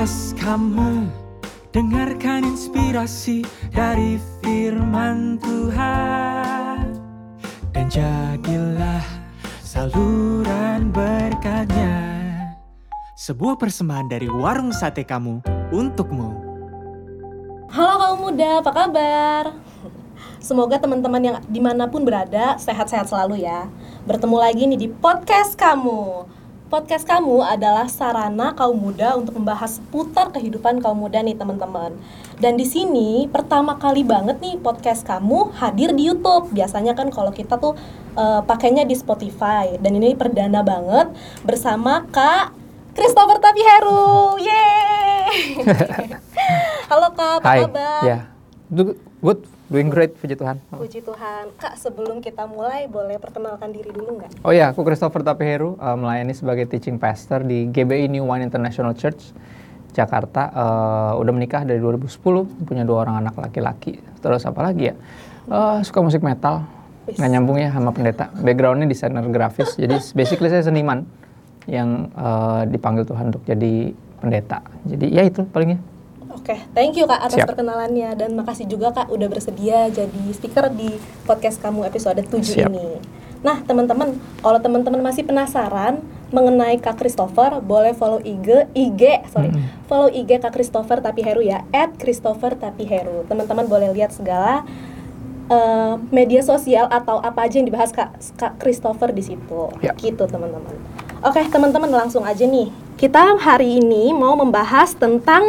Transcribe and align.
podcast 0.00 0.32
kamu 0.40 1.12
Dengarkan 1.76 2.56
inspirasi 2.56 3.44
dari 3.68 4.16
firman 4.40 5.36
Tuhan 5.44 6.96
Dan 7.76 7.84
jadilah 7.92 9.04
saluran 9.60 10.88
berkatnya 10.88 12.00
Sebuah 13.12 13.60
persembahan 13.60 14.08
dari 14.08 14.32
warung 14.32 14.72
sate 14.72 15.04
kamu 15.04 15.44
untukmu 15.68 16.48
Halo 17.68 17.94
kaum 18.00 18.18
muda, 18.24 18.64
apa 18.64 18.72
kabar? 18.72 19.52
Semoga 20.40 20.80
teman-teman 20.80 21.20
yang 21.20 21.36
di 21.44 21.60
mana 21.60 21.92
pun 21.92 22.08
berada 22.08 22.56
sehat-sehat 22.56 23.04
selalu 23.04 23.44
ya. 23.44 23.68
Bertemu 24.08 24.36
lagi 24.40 24.64
nih 24.64 24.80
di 24.80 24.88
podcast 24.88 25.60
kamu. 25.60 26.39
Podcast 26.70 27.02
kamu 27.02 27.42
adalah 27.42 27.90
sarana 27.90 28.54
kaum 28.54 28.78
muda 28.78 29.18
untuk 29.18 29.34
membahas 29.42 29.82
seputar 29.82 30.30
kehidupan 30.30 30.78
kaum 30.78 31.02
muda 31.02 31.18
nih 31.18 31.34
teman-teman. 31.34 31.98
Dan 32.38 32.54
di 32.54 32.62
sini 32.62 33.26
pertama 33.26 33.74
kali 33.74 34.06
banget 34.06 34.38
nih 34.38 34.54
podcast 34.54 35.02
kamu 35.02 35.50
hadir 35.58 35.90
di 35.90 36.06
YouTube. 36.06 36.54
Biasanya 36.54 36.94
kan 36.94 37.10
kalau 37.10 37.34
kita 37.34 37.58
tuh 37.58 37.74
uh, 38.14 38.46
pakainya 38.46 38.86
di 38.86 38.94
Spotify 38.94 39.82
dan 39.82 39.98
ini 39.98 40.14
perdana 40.14 40.62
banget 40.62 41.10
bersama 41.42 42.06
Kak 42.06 42.54
Christopher 42.94 43.42
Tapiheru. 43.42 44.38
Yeay! 44.38 45.26
Halo 46.94 47.10
Kak, 47.18 47.42
apa 47.42 47.48
Hai. 47.50 47.60
kabar? 47.66 48.00
Ya. 48.06 48.18
Do- 48.70 48.94
Good. 49.18 49.42
Doing 49.70 49.86
great, 49.86 50.18
puji 50.18 50.34
Tuhan. 50.34 50.58
Puji 50.74 50.98
Tuhan. 50.98 51.54
Kak, 51.54 51.78
sebelum 51.78 52.18
kita 52.18 52.42
mulai 52.50 52.90
boleh 52.90 53.22
perkenalkan 53.22 53.70
diri 53.70 53.94
dulu 53.94 54.18
nggak? 54.18 54.42
Oh 54.42 54.50
ya, 54.50 54.74
aku 54.74 54.82
Christopher 54.82 55.22
Tapiheru, 55.22 55.78
uh, 55.78 55.94
melayani 55.94 56.34
sebagai 56.34 56.66
teaching 56.66 56.98
pastor 56.98 57.46
di 57.46 57.70
GBI 57.70 58.10
New 58.10 58.26
Wine 58.26 58.42
International 58.42 58.98
Church 58.98 59.30
Jakarta. 59.94 60.50
Uh, 60.50 61.22
udah 61.22 61.30
menikah 61.30 61.62
dari 61.62 61.78
2010, 61.78 62.66
punya 62.66 62.82
dua 62.82 63.06
orang 63.06 63.22
anak 63.22 63.38
laki-laki. 63.38 64.02
Terus 64.18 64.42
apa 64.42 64.58
lagi 64.58 64.90
ya? 64.90 64.98
Uh, 65.46 65.78
suka 65.86 66.02
musik 66.02 66.26
metal. 66.26 66.66
Nggak 67.06 67.30
nyambung 67.30 67.62
ya 67.62 67.70
sama 67.70 67.94
pendeta. 67.94 68.26
Backgroundnya 68.42 68.90
desainer 68.90 69.22
grafis. 69.30 69.78
jadi 69.78 70.02
basically 70.18 70.50
saya 70.50 70.66
seniman 70.66 71.06
yang 71.70 72.10
uh, 72.18 72.66
dipanggil 72.66 73.06
Tuhan 73.06 73.30
untuk 73.30 73.46
jadi 73.46 73.94
pendeta. 74.18 74.66
Jadi 74.82 75.14
ya 75.14 75.22
itu 75.22 75.46
palingnya. 75.46 75.78
Oke, 76.40 76.56
thank 76.72 76.96
you 76.96 77.04
Kak 77.04 77.20
atas 77.20 77.36
Siap. 77.36 77.52
perkenalannya 77.52 78.16
dan 78.16 78.32
makasih 78.32 78.64
juga 78.64 78.96
Kak 78.96 79.12
udah 79.12 79.28
bersedia 79.28 79.92
jadi 79.92 80.22
speaker 80.32 80.72
di 80.72 80.96
podcast 81.28 81.60
kamu 81.60 81.84
episode 81.84 82.16
7 82.16 82.40
Siap. 82.40 82.72
ini. 82.72 82.96
Nah, 83.44 83.60
teman-teman, 83.60 84.16
kalau 84.40 84.56
teman-teman 84.56 85.04
masih 85.04 85.24
penasaran 85.28 86.00
mengenai 86.32 86.80
Kak 86.80 86.96
Christopher, 86.96 87.60
boleh 87.60 87.92
follow 87.92 88.24
IG, 88.24 88.72
IG, 88.72 89.02
sorry, 89.28 89.52
Mm-mm. 89.52 89.84
follow 89.84 90.08
IG 90.08 90.40
Kak 90.40 90.56
Christopher 90.56 91.04
Tapiheru 91.04 91.44
ya, 91.44 91.64
at 91.76 91.92
Christopher 92.00 92.56
Tapiheru. 92.56 93.28
Teman-teman 93.28 93.68
boleh 93.68 93.92
lihat 93.92 94.12
segala 94.16 94.64
eh, 95.48 95.94
media 96.08 96.40
sosial 96.40 96.88
atau 96.88 97.20
apa 97.20 97.48
aja 97.48 97.60
yang 97.60 97.68
dibahas 97.68 97.92
Kak, 97.92 98.16
Kak 98.40 98.52
Christopher 98.56 99.12
di 99.12 99.24
situ. 99.24 99.72
Ya. 99.84 99.92
Gitu, 99.92 100.24
teman-teman. 100.24 100.72
Oke, 101.20 101.44
teman-teman 101.52 101.92
langsung 101.92 102.24
aja 102.24 102.48
nih. 102.48 102.72
Kita 102.96 103.36
hari 103.40 103.80
ini 103.80 104.12
mau 104.12 104.36
membahas 104.36 104.96
tentang 104.96 105.44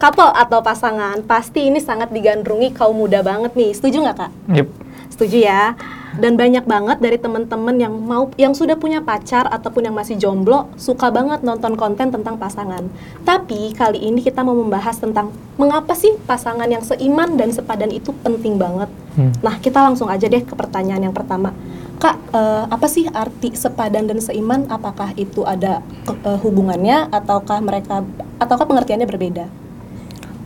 couple 0.00 0.32
atau 0.32 0.64
pasangan. 0.64 1.20
Pasti 1.28 1.68
ini 1.68 1.78
sangat 1.78 2.08
digandrungi 2.10 2.72
kaum 2.72 2.96
muda 2.96 3.20
banget 3.20 3.52
nih. 3.52 3.76
Setuju 3.76 4.08
nggak, 4.08 4.16
Kak? 4.16 4.32
Yep. 4.56 4.68
Setuju 5.12 5.36
ya. 5.44 5.76
Dan 6.10 6.34
banyak 6.34 6.66
banget 6.66 6.98
dari 6.98 7.22
teman-teman 7.22 7.76
yang 7.78 7.94
mau 7.94 8.32
yang 8.34 8.50
sudah 8.50 8.74
punya 8.74 8.98
pacar 8.98 9.46
ataupun 9.46 9.86
yang 9.86 9.94
masih 9.94 10.18
jomblo 10.18 10.66
suka 10.74 11.06
banget 11.12 11.46
nonton 11.46 11.78
konten 11.78 12.10
tentang 12.10 12.34
pasangan. 12.34 12.82
Tapi 13.22 13.70
kali 13.78 14.10
ini 14.10 14.18
kita 14.18 14.42
mau 14.42 14.56
membahas 14.56 14.98
tentang 14.98 15.30
mengapa 15.54 15.94
sih 15.94 16.18
pasangan 16.26 16.66
yang 16.66 16.82
seiman 16.82 17.38
dan 17.38 17.54
sepadan 17.54 17.94
itu 17.94 18.10
penting 18.26 18.58
banget. 18.58 18.90
Hmm. 19.14 19.30
Nah, 19.38 19.62
kita 19.62 19.86
langsung 19.86 20.10
aja 20.10 20.26
deh 20.26 20.42
ke 20.42 20.54
pertanyaan 20.58 21.10
yang 21.10 21.14
pertama. 21.14 21.54
Kak, 22.00 22.16
eh, 22.32 22.64
apa 22.66 22.86
sih 22.90 23.06
arti 23.06 23.54
sepadan 23.54 24.10
dan 24.10 24.18
seiman? 24.18 24.66
Apakah 24.66 25.14
itu 25.14 25.46
ada 25.46 25.78
eh, 26.10 26.38
hubungannya 26.42 27.06
ataukah 27.12 27.62
mereka 27.62 28.02
ataukah 28.42 28.66
pengertiannya 28.66 29.06
berbeda? 29.06 29.46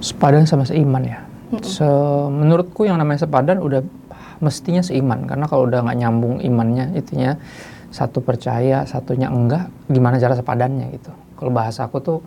Sepadan 0.05 0.45
sama 0.45 0.69
seiman 0.69 1.01
ya. 1.01 1.25
Se- 1.65 2.29
menurutku 2.29 2.85
yang 2.85 3.01
namanya 3.01 3.25
sepadan 3.25 3.65
udah 3.65 3.81
mestinya 4.45 4.85
seiman 4.85 5.25
karena 5.25 5.49
kalau 5.49 5.65
udah 5.65 5.81
nggak 5.81 5.99
nyambung 6.05 6.45
imannya 6.45 6.93
itunya 6.99 7.41
satu 7.89 8.21
percaya 8.21 8.85
satunya 8.85 9.33
enggak 9.33 9.71
gimana 9.89 10.21
cara 10.21 10.37
sepadannya 10.37 10.93
gitu. 10.93 11.09
Kalau 11.41 11.51
bahasa 11.55 11.89
aku 11.89 12.05
tuh 12.05 12.19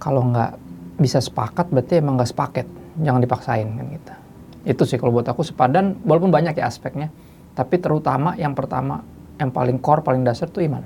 kalau 0.00 0.24
nggak 0.32 0.56
bisa 0.96 1.20
sepakat 1.20 1.68
berarti 1.68 2.00
emang 2.00 2.16
nggak 2.16 2.30
sepaket 2.30 2.66
jangan 3.04 3.20
dipaksain 3.20 3.68
kan 3.68 3.86
gitu. 3.90 4.12
Itu 4.64 4.82
sih 4.88 4.96
kalau 4.96 5.12
buat 5.12 5.28
aku 5.28 5.44
sepadan 5.44 6.00
walaupun 6.06 6.32
banyak 6.32 6.56
ya 6.56 6.64
aspeknya 6.70 7.12
tapi 7.52 7.76
terutama 7.82 8.38
yang 8.38 8.56
pertama 8.56 9.04
yang 9.36 9.52
paling 9.52 9.76
core 9.82 10.00
paling 10.00 10.24
dasar 10.24 10.48
tuh 10.48 10.64
iman 10.64 10.80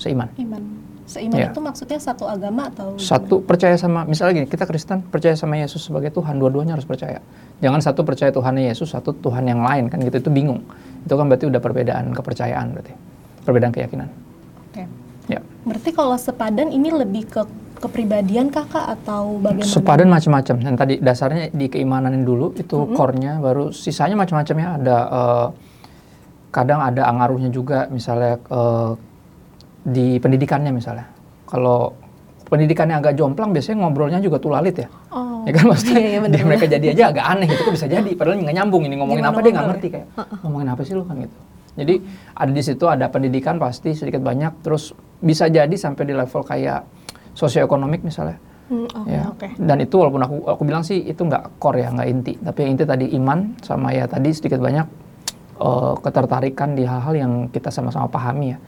seiman. 0.00 0.30
Iman. 0.40 0.62
Seiman 1.04 1.36
Ya. 1.36 1.52
itu 1.52 1.60
maksudnya 1.60 2.00
satu 2.00 2.24
agama 2.24 2.72
atau 2.72 2.96
Satu 2.96 3.44
percaya 3.44 3.76
sama 3.76 4.08
misalnya 4.08 4.40
gini, 4.40 4.48
kita 4.48 4.64
Kristen 4.64 5.04
percaya 5.04 5.36
sama 5.36 5.60
Yesus 5.60 5.84
sebagai 5.84 6.08
Tuhan, 6.08 6.40
dua-duanya 6.40 6.80
harus 6.80 6.88
percaya. 6.88 7.20
Jangan 7.60 7.80
satu 7.84 8.08
percaya 8.08 8.32
Tuhannya 8.32 8.72
Yesus, 8.72 8.88
satu 8.96 9.12
Tuhan 9.12 9.44
yang 9.44 9.60
lain 9.60 9.92
kan 9.92 10.00
gitu 10.00 10.16
itu 10.16 10.30
bingung. 10.32 10.64
Itu 11.04 11.20
kan 11.20 11.28
berarti 11.28 11.44
udah 11.44 11.60
perbedaan 11.60 12.16
kepercayaan 12.16 12.66
berarti. 12.72 12.92
Perbedaan 13.44 13.72
keyakinan. 13.76 14.08
Oke. 14.72 14.88
Ya. 15.28 15.44
Berarti 15.68 15.90
kalau 15.92 16.16
sepadan 16.16 16.72
ini 16.72 16.88
lebih 16.88 17.28
ke 17.28 17.44
kepribadian 17.84 18.48
kakak 18.48 18.96
atau 18.96 19.36
bagaimana? 19.44 19.68
Sepadan 19.68 20.08
macam-macam. 20.08 20.56
Dan 20.56 20.72
tadi 20.72 20.94
dasarnya 21.04 21.52
di 21.52 21.68
keimanan 21.68 22.24
dulu 22.24 22.56
itu 22.56 22.80
Mm-hmm. 22.80 22.96
core-nya 22.96 23.32
baru 23.44 23.68
sisanya 23.76 24.16
macam-macam 24.16 24.56
ya. 24.56 24.68
Ada 24.80 24.96
eh, 25.12 25.46
kadang 26.48 26.80
ada 26.80 27.02
angaruhnya 27.12 27.52
juga 27.52 27.84
misalnya 27.92 28.40
eh, 28.40 28.90
di 29.84 30.16
pendidikannya 30.18 30.72
misalnya. 30.72 31.06
Kalau 31.44 31.92
pendidikannya 32.44 32.96
agak 33.00 33.14
jomplang 33.14 33.52
biasanya 33.52 33.84
ngobrolnya 33.84 34.18
juga 34.20 34.36
tulalit 34.40 34.76
ya. 34.76 34.88
Oh. 35.12 35.44
ya 35.44 35.52
kan 35.52 35.64
maksudnya 35.68 35.98
Iya, 36.00 36.08
iya, 36.08 36.28
dia 36.28 36.44
mereka 36.44 36.64
jadi 36.64 36.86
aja 36.96 37.04
agak 37.12 37.24
aneh 37.24 37.48
itu 37.52 37.60
kok 37.60 37.74
bisa 37.76 37.84
jadi 37.86 38.10
padahal 38.16 38.40
nggak 38.40 38.56
nyambung 38.56 38.82
ini 38.88 38.96
ngomongin 38.96 39.20
Gimana 39.20 39.36
apa 39.36 39.40
dia 39.44 39.52
nggak 39.52 39.68
ngerti 39.68 39.86
ya? 39.86 39.92
kayak 39.92 40.06
ngomongin 40.40 40.68
apa 40.72 40.80
sih 40.82 40.92
lu 40.96 41.02
kan 41.04 41.16
gitu 41.20 41.36
jadi 41.74 41.94
ada 42.32 42.52
di 42.54 42.62
situ 42.64 42.84
ada 42.88 43.06
pendidikan 43.12 43.54
pasti 43.60 43.90
sedikit 43.92 44.24
banyak 44.24 44.52
terus 44.64 44.96
bisa 45.20 45.44
jadi 45.46 45.74
sampai 45.76 46.02
di 46.08 46.14
level 46.16 46.42
kayak 46.42 46.80
sosioekonomik 47.32 48.00
misalnya 48.02 48.40
Hmm, 48.64 48.88
oke, 48.88 49.04
ya 49.12 49.28
oke. 49.28 49.48
dan 49.60 49.76
itu 49.76 49.92
walaupun 49.92 50.24
aku 50.24 50.36
aku 50.48 50.62
bilang 50.64 50.80
sih 50.80 50.96
itu 50.96 51.20
nggak 51.20 51.60
core 51.60 51.84
ya 51.84 51.92
nggak 51.92 52.08
inti 52.08 52.32
tapi 52.40 52.64
yang 52.64 52.70
inti 52.72 52.84
tadi 52.88 53.06
iman 53.20 53.52
sama 53.60 53.92
ya 53.92 54.08
tadi 54.08 54.32
sedikit 54.32 54.56
banyak 54.56 54.88
eh, 55.60 55.94
ketertarikan 56.00 56.72
di 56.72 56.88
hal-hal 56.88 57.12
yang 57.12 57.32
kita 57.52 57.68
sama-sama 57.68 58.08
pahami 58.08 58.56
ya 58.56 58.58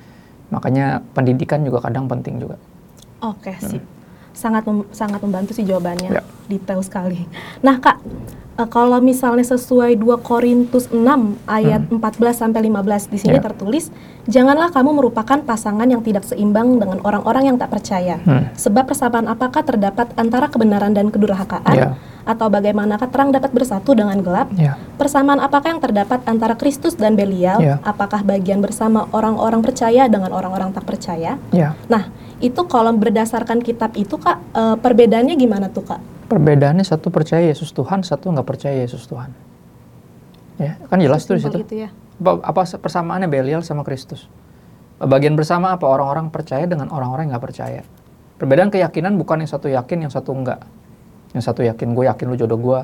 makanya 0.49 0.87
pendidikan 1.13 1.61
juga 1.61 1.83
kadang 1.83 2.07
penting 2.07 2.39
juga 2.39 2.57
Oke, 3.19 3.57
sip. 3.59 3.81
Sangat 4.31 4.69
mem- 4.69 4.85
sangat 4.93 5.17
membantu 5.19 5.57
sih 5.57 5.65
jawabannya. 5.65 6.13
Ya. 6.13 6.23
Detail 6.47 6.85
sekali. 6.85 7.25
Nah, 7.59 7.81
Kak, 7.81 7.97
eh, 8.55 8.69
kalau 8.69 9.01
misalnya 9.01 9.41
sesuai 9.43 9.97
2 9.97 10.21
Korintus 10.21 10.93
6 10.93 11.41
ayat 11.49 11.89
14 11.89 12.37
sampai 12.37 12.61
15 12.63 13.09
di 13.09 13.17
sini 13.17 13.33
Hmm. 13.33 13.41
Ya. 13.41 13.47
tertulis, 13.49 13.89
janganlah 14.29 14.69
kamu 14.69 14.93
merupakan 14.93 15.41
pasangan 15.41 15.89
yang 15.89 16.05
tidak 16.05 16.29
seimbang 16.29 16.77
dengan 16.77 17.01
orang-orang 17.01 17.49
yang 17.49 17.57
tak 17.57 17.73
percaya. 17.73 18.21
Hmm. 18.21 18.53
Sebab 18.53 18.85
persamaan 18.85 19.25
apakah 19.27 19.65
terdapat 19.65 20.13
antara 20.15 20.53
kebenaran 20.53 20.93
dan 20.93 21.09
kedurhakaan? 21.09 21.73
Ya. 21.73 21.97
Atau 22.27 22.51
bagaimanakah 22.51 23.07
terang 23.07 23.31
dapat 23.31 23.55
bersatu 23.55 23.95
dengan 23.95 24.19
gelap? 24.19 24.51
ya 24.59 24.75
Persamaan 24.99 25.39
apakah 25.39 25.79
yang 25.79 25.81
terdapat 25.81 26.27
antara 26.27 26.59
Kristus 26.59 26.99
dan 26.99 27.15
Belial? 27.15 27.63
Ya. 27.63 27.79
Apakah 27.87 28.27
bagian 28.27 28.59
bersama 28.59 29.07
orang-orang 29.15 29.63
percaya 29.63 30.11
dengan 30.11 30.35
orang-orang 30.35 30.75
tak 30.75 30.83
percaya? 30.83 31.39
ya 31.55 31.79
Nah, 31.87 32.11
itu 32.43 32.59
kalau 32.67 32.91
berdasarkan 32.99 33.63
kitab 33.63 33.95
itu 33.95 34.19
kak, 34.19 34.43
eh, 34.53 34.77
perbedaannya 34.77 35.39
gimana 35.39 35.71
tuh 35.71 35.87
kak? 35.87 36.03
Perbedaannya 36.27 36.83
satu 36.83 37.15
percaya 37.15 37.47
Yesus 37.47 37.71
Tuhan, 37.71 38.03
satu 38.03 38.35
nggak 38.35 38.45
percaya 38.45 38.75
Yesus 38.83 39.07
Tuhan. 39.07 39.31
Ya, 40.59 40.75
kan 40.91 40.99
jelas 40.99 41.23
tuh 41.23 41.39
di 41.39 41.47
situ. 41.47 41.63
Gitu 41.63 41.87
ya. 41.87 41.89
Apa, 42.19 42.43
apa 42.43 42.61
persamaannya 42.83 43.31
Belial 43.31 43.63
sama 43.63 43.87
Kristus? 43.87 44.27
Bagian 44.99 45.37
bersama 45.37 45.77
apa 45.77 45.85
orang-orang 45.85 46.33
percaya 46.33 46.65
dengan 46.65 46.89
orang-orang 46.91 47.29
yang 47.29 47.39
nggak 47.39 47.47
percaya. 47.47 47.83
Perbedaan 48.41 48.73
keyakinan 48.73 49.17
bukan 49.21 49.45
yang 49.45 49.51
satu 49.53 49.69
yakin, 49.69 50.09
yang 50.09 50.13
satu 50.13 50.33
enggak. 50.33 50.65
Yang 51.31 51.43
satu 51.45 51.61
yakin, 51.61 51.93
gue 51.93 52.05
yakin 52.05 52.27
lu 52.27 52.37
jodoh 52.37 52.57
gue, 52.57 52.79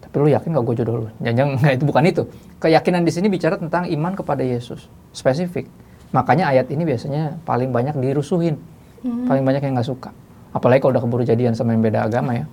tapi 0.00 0.14
lu 0.16 0.28
yakin 0.28 0.48
gak 0.50 0.64
gue 0.64 0.74
jodoh 0.76 0.94
lu? 0.96 1.06
Jangan, 1.20 1.58
nggak 1.58 1.72
itu 1.74 1.84
bukan 1.84 2.02
itu. 2.04 2.22
Keyakinan 2.58 3.02
di 3.02 3.12
sini 3.12 3.26
bicara 3.28 3.54
tentang 3.54 3.86
iman 3.86 4.12
kepada 4.12 4.40
Yesus, 4.40 4.86
spesifik. 5.10 5.66
Makanya 6.10 6.48
ayat 6.48 6.66
ini 6.68 6.82
biasanya 6.82 7.38
paling 7.42 7.68
banyak 7.68 7.94
dirusuhin, 7.94 8.56
Hmm. 9.00 9.28
paling 9.28 9.44
banyak 9.44 9.60
yang 9.60 9.74
nggak 9.74 9.84
suka. 9.86 10.10
Apalagi 10.50 10.80
kalau 10.80 10.96
udah 10.96 11.02
keburu 11.02 11.22
jadian 11.22 11.52
sama 11.52 11.72
yang 11.72 11.82
beda 11.82 12.04
agama 12.04 12.32
ya. 12.32 12.46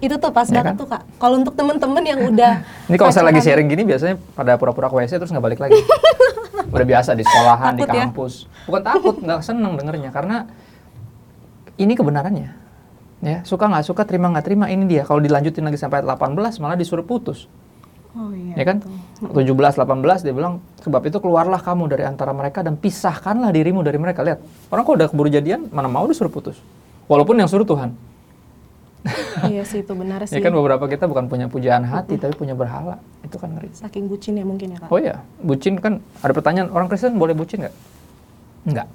Itu 0.00 0.16
tuh 0.16 0.32
pas 0.32 0.42
Ya 0.44 0.58
banget 0.58 0.72
kan? 0.72 0.80
tuh 0.80 0.88
kak. 0.88 1.02
Kalau 1.14 1.36
untuk 1.36 1.54
temen-temen 1.54 2.02
yang 2.02 2.20
udah 2.26 2.64
Ini 2.88 2.96
kalau 2.96 3.12
saya 3.12 3.28
lagi 3.28 3.38
sharing 3.38 3.68
gini 3.68 3.84
biasanya 3.84 4.16
pada 4.32 4.56
pura-pura 4.56 4.88
ke 4.88 4.96
WC 4.96 5.12
terus 5.14 5.28
nggak 5.28 5.44
balik 5.44 5.60
lagi. 5.60 5.76
Udah 6.74 6.86
biasa 6.86 7.12
di 7.12 7.20
sekolahan, 7.20 7.74
di 7.74 7.82
Takut 7.82 7.92
ya? 7.92 8.02
kampus. 8.02 8.32
Bukan 8.64 8.82
takut, 8.82 9.14
nggak 9.18 9.40
seneng 9.42 9.74
dengernya 9.74 10.10
karena 10.10 10.36
ini 11.76 11.92
kebenarannya. 11.92 12.48
Ya, 13.20 13.44
suka 13.44 13.68
nggak 13.68 13.84
suka, 13.84 14.02
terima 14.08 14.32
nggak 14.32 14.44
terima, 14.48 14.64
ini 14.72 14.88
dia. 14.88 15.04
Kalau 15.04 15.20
dilanjutin 15.20 15.60
lagi 15.60 15.76
sampai 15.76 16.00
ayat 16.00 16.08
18 16.16 16.56
malah 16.56 16.76
disuruh 16.76 17.04
putus. 17.04 17.44
Oh 18.10 18.34
iya. 18.34 18.58
ya 18.58 18.64
kan? 18.66 18.82
17 19.22 19.30
18 19.30 20.26
dia 20.26 20.34
bilang 20.34 20.58
sebab 20.82 20.98
itu 21.06 21.22
keluarlah 21.22 21.62
kamu 21.62 21.86
dari 21.86 22.02
antara 22.02 22.34
mereka 22.34 22.58
dan 22.58 22.74
pisahkanlah 22.74 23.54
dirimu 23.54 23.84
dari 23.84 24.00
mereka. 24.00 24.24
Lihat, 24.24 24.40
orang 24.72 24.82
kok 24.82 24.94
udah 24.98 25.08
keburu 25.12 25.28
jadian 25.28 25.70
mana 25.70 25.86
mau 25.86 26.08
disuruh 26.10 26.32
putus. 26.32 26.58
Walaupun 27.06 27.38
yang 27.38 27.46
suruh 27.46 27.62
Tuhan. 27.62 27.94
iya 29.46 29.62
sih 29.62 29.84
itu 29.84 29.92
benar 29.94 30.24
sih. 30.26 30.34
Ya 30.34 30.40
kan 30.42 30.50
beberapa 30.50 30.84
kita 30.84 31.06
bukan 31.06 31.28
punya 31.28 31.46
pujaan 31.46 31.86
hati 31.86 32.16
tapi 32.16 32.34
punya 32.34 32.56
berhala. 32.56 32.98
Itu 33.22 33.36
kan 33.36 33.52
ngeri. 33.54 33.70
Saking 33.76 34.08
bucin 34.10 34.34
ya 34.34 34.44
mungkin 34.48 34.74
ya 34.74 34.78
kak. 34.80 34.88
Oh 34.90 34.98
iya, 34.98 35.22
bucin 35.38 35.76
kan 35.78 36.00
ada 36.24 36.32
pertanyaan 36.34 36.72
orang 36.72 36.88
Kristen 36.90 37.14
boleh 37.14 37.36
bucin 37.36 37.62
nggak? 37.62 37.74
Nggak, 38.60 38.88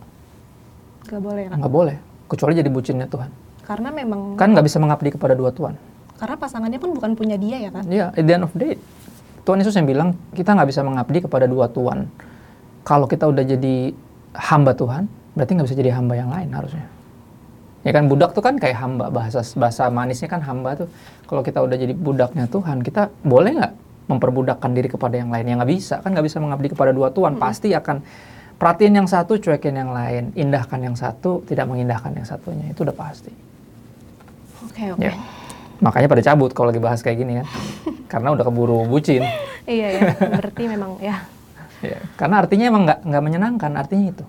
Gak 1.08 1.22
boleh 1.24 1.42
ya 1.46 1.50
kak. 1.54 1.58
nggak 1.62 1.72
boleh. 1.74 1.96
Kecuali 2.26 2.54
jadi 2.58 2.70
bucinnya 2.74 3.08
Tuhan. 3.08 3.30
Karena 3.66 3.90
memang 3.90 4.38
Kan 4.38 4.54
nggak 4.54 4.66
bisa 4.66 4.78
mengabdi 4.78 5.10
kepada 5.12 5.34
dua 5.34 5.50
Tuhan. 5.50 5.76
karena 6.16 6.40
pasangannya 6.40 6.80
pun 6.80 6.96
bukan 6.96 7.12
punya 7.12 7.36
dia 7.36 7.60
ya 7.60 7.72
kan. 7.76 7.84
Iya, 7.92 8.08
at 8.16 8.24
the 8.24 8.34
end 8.40 8.48
of 8.48 8.52
the 8.56 8.60
day, 8.62 8.74
Tuhan 9.44 9.60
Yesus 9.60 9.76
yang 9.76 9.84
bilang 9.84 10.16
kita 10.32 10.56
nggak 10.56 10.70
bisa 10.72 10.80
mengabdi 10.80 11.20
kepada 11.20 11.44
dua 11.44 11.68
Tuhan. 11.68 12.08
Kalau 12.88 13.04
kita 13.04 13.28
udah 13.28 13.44
jadi 13.44 13.92
hamba 14.32 14.72
Tuhan, 14.72 15.12
berarti 15.36 15.52
nggak 15.60 15.68
bisa 15.68 15.76
jadi 15.76 15.92
hamba 15.92 16.16
yang 16.16 16.32
lain 16.32 16.56
harusnya. 16.56 16.88
Ya 17.84 17.92
kan 17.92 18.08
budak 18.08 18.32
tuh 18.32 18.40
kan 18.40 18.56
kayak 18.56 18.80
hamba 18.80 19.12
bahasa 19.12 19.44
bahasa 19.60 19.92
manisnya 19.92 20.32
kan 20.32 20.40
hamba 20.40 20.80
tuh. 20.80 20.88
Kalau 21.28 21.44
kita 21.44 21.60
udah 21.60 21.76
jadi 21.76 21.92
budaknya 21.92 22.48
Tuhan, 22.48 22.80
kita 22.80 23.12
boleh 23.20 23.52
nggak 23.60 23.74
memperbudakkan 24.08 24.72
diri 24.72 24.88
kepada 24.88 25.20
yang 25.20 25.28
lain? 25.30 25.52
Ya 25.52 25.60
nggak 25.60 25.68
bisa, 25.70 26.00
kan 26.00 26.16
nggak 26.16 26.26
bisa 26.32 26.40
mengabdi 26.40 26.72
kepada 26.72 26.96
dua 26.96 27.12
Tuhan. 27.12 27.36
Pasti 27.36 27.76
akan 27.76 28.00
perhatiin 28.56 29.04
yang 29.04 29.10
satu, 29.12 29.36
cuekin 29.36 29.76
yang 29.76 29.92
lain, 29.92 30.32
indahkan 30.32 30.80
yang 30.80 30.96
satu, 30.96 31.44
tidak 31.44 31.68
mengindahkan 31.68 32.16
yang 32.16 32.24
satunya. 32.24 32.72
Itu 32.72 32.88
udah 32.88 32.96
pasti. 32.96 33.36
Oke 34.66 34.84
oke. 34.92 35.02
Ya. 35.02 35.14
Makanya 35.80 36.08
pada 36.08 36.24
cabut 36.24 36.52
kalau 36.56 36.72
lagi 36.72 36.80
bahas 36.80 37.00
kayak 37.00 37.18
gini 37.20 37.34
kan. 37.42 37.48
Karena 38.12 38.34
udah 38.34 38.44
keburu 38.44 38.88
bucin. 38.88 39.22
Iya 39.66 39.88
ya. 39.92 40.02
Berarti 40.18 40.64
memang 40.66 40.98
ya. 41.00 41.18
Ya, 41.84 42.02
karena 42.18 42.42
artinya 42.42 42.66
emang 42.72 42.88
nggak 42.88 43.00
nggak 43.04 43.22
menyenangkan 43.22 43.72
artinya 43.78 44.10
itu. 44.10 44.26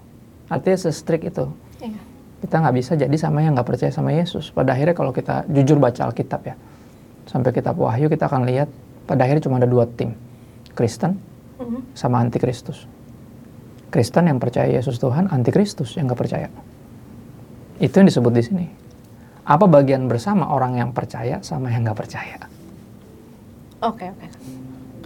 Artinya 0.50 0.76
se-strict 0.76 1.24
itu. 1.30 1.46
Iya. 1.80 1.96
Kita 2.42 2.58
nggak 2.58 2.74
bisa 2.74 2.92
jadi 2.98 3.16
sama 3.16 3.40
yang 3.40 3.56
nggak 3.56 3.64
percaya 3.64 3.88
sama 3.88 4.12
Yesus. 4.12 4.50
Pada 4.52 4.76
akhirnya 4.76 4.92
kalau 4.92 5.14
kita 5.14 5.46
jujur 5.48 5.78
baca 5.80 6.10
Alkitab 6.10 6.42
ya, 6.42 6.58
sampai 7.24 7.54
kitab 7.54 7.78
Wahyu 7.80 8.12
kita 8.12 8.28
akan 8.28 8.44
lihat 8.44 8.68
pada 9.08 9.24
akhirnya 9.24 9.46
cuma 9.46 9.56
ada 9.56 9.64
dua 9.64 9.88
tim, 9.88 10.12
Kristen 10.74 11.16
Mhm. 11.56 11.96
sama 11.96 12.20
antikristus. 12.20 12.84
Kristen 13.88 14.28
yang 14.28 14.36
percaya 14.42 14.68
Yesus 14.68 15.00
Tuhan, 15.00 15.30
antikristus 15.32 15.96
yang 15.96 16.10
nggak 16.10 16.20
percaya. 16.20 16.48
Itu 17.80 17.94
yang 17.96 18.10
disebut 18.10 18.32
di 18.36 18.42
sini. 18.42 18.66
Apa 19.46 19.70
bagian 19.70 20.10
bersama 20.10 20.50
orang 20.50 20.74
yang 20.74 20.90
percaya 20.90 21.38
sama 21.40 21.70
yang 21.70 21.86
nggak 21.86 21.94
percaya? 21.96 22.34
Oke 23.78 24.10
oke. 24.10 24.26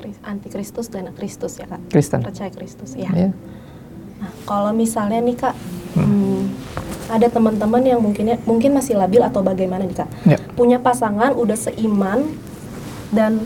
Kris- 0.00 0.22
Antikristus 0.24 0.88
dan 0.88 1.12
Kristus 1.12 1.60
ya 1.60 1.68
kak. 1.68 1.80
Kristen. 1.92 2.24
Percaya 2.24 2.48
Kristus 2.48 2.96
ya. 2.96 3.12
Ya. 3.12 3.28
Nah, 4.16 4.32
kalau 4.48 4.72
misalnya 4.72 5.20
nih 5.20 5.36
kak, 5.36 5.52
hmm, 5.92 6.40
ada 7.12 7.28
teman-teman 7.28 7.84
yang 7.84 8.00
mungkin 8.00 8.32
mungkin 8.42 8.72
masih 8.72 8.96
labil 8.96 9.20
atau 9.20 9.44
bagaimana 9.44 9.84
nih 9.84 9.96
kak, 9.98 10.08
Ya. 10.24 10.40
punya 10.56 10.80
pasangan 10.80 11.36
udah 11.36 11.56
seiman 11.56 12.32
dan 13.12 13.44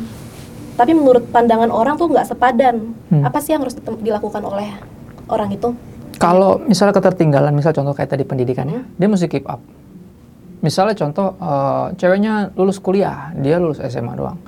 tapi 0.75 0.95
menurut 0.95 1.27
pandangan 1.31 1.71
orang 1.71 1.99
tuh 1.99 2.07
nggak 2.07 2.27
sepadan. 2.29 2.95
Hmm. 3.11 3.27
Apa 3.27 3.43
sih 3.43 3.51
yang 3.51 3.67
harus 3.67 3.75
dilakukan 3.99 4.43
oleh 4.43 4.71
orang 5.27 5.51
itu? 5.51 5.75
Kalau 6.19 6.63
misalnya 6.63 6.95
ketertinggalan, 6.95 7.51
misal 7.51 7.75
contoh 7.75 7.91
kayak 7.91 8.15
tadi 8.15 8.23
pendidikannya, 8.23 8.87
dia 8.95 9.09
mesti 9.11 9.27
keep 9.27 9.47
up. 9.51 9.59
Misalnya 10.61 10.95
contoh, 10.95 11.35
eh, 11.39 11.87
ceweknya 11.99 12.55
lulus 12.55 12.79
kuliah, 12.79 13.35
dia 13.39 13.59
lulus 13.59 13.83
SMA 13.83 14.15
doang. 14.15 14.39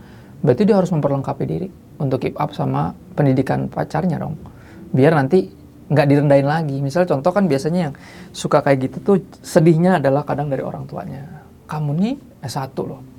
Berarti 0.45 0.63
dia 0.63 0.77
harus 0.79 0.93
memperlengkapi 0.93 1.45
diri 1.49 1.69
untuk 1.99 2.23
keep 2.23 2.37
up 2.37 2.53
sama 2.53 2.93
pendidikan 3.17 3.67
pacarnya 3.67 4.21
dong. 4.21 4.37
Biar 4.93 5.17
nanti 5.17 5.49
nggak 5.87 6.07
direndahin 6.07 6.47
lagi. 6.47 6.77
Misalnya 6.83 7.17
contoh 7.17 7.31
kan 7.31 7.47
biasanya 7.47 7.91
yang 7.91 7.95
suka 8.35 8.63
kayak 8.63 8.91
gitu 8.91 8.97
tuh 9.03 9.17
sedihnya 9.43 9.99
adalah 10.03 10.27
kadang 10.27 10.51
dari 10.51 10.63
orang 10.63 10.85
tuanya. 10.87 11.43
Kamu 11.67 11.91
nih 11.99 12.15
S1 12.43 12.75
loh. 12.87 13.16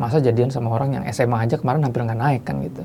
Masa 0.00 0.18
jadian 0.18 0.48
sama 0.48 0.72
orang 0.72 0.98
yang 0.98 1.04
SMA 1.12 1.46
aja 1.46 1.60
kemarin 1.60 1.84
hampir 1.84 2.02
nggak 2.02 2.18
naik 2.18 2.42
kan 2.42 2.58
gitu. 2.64 2.82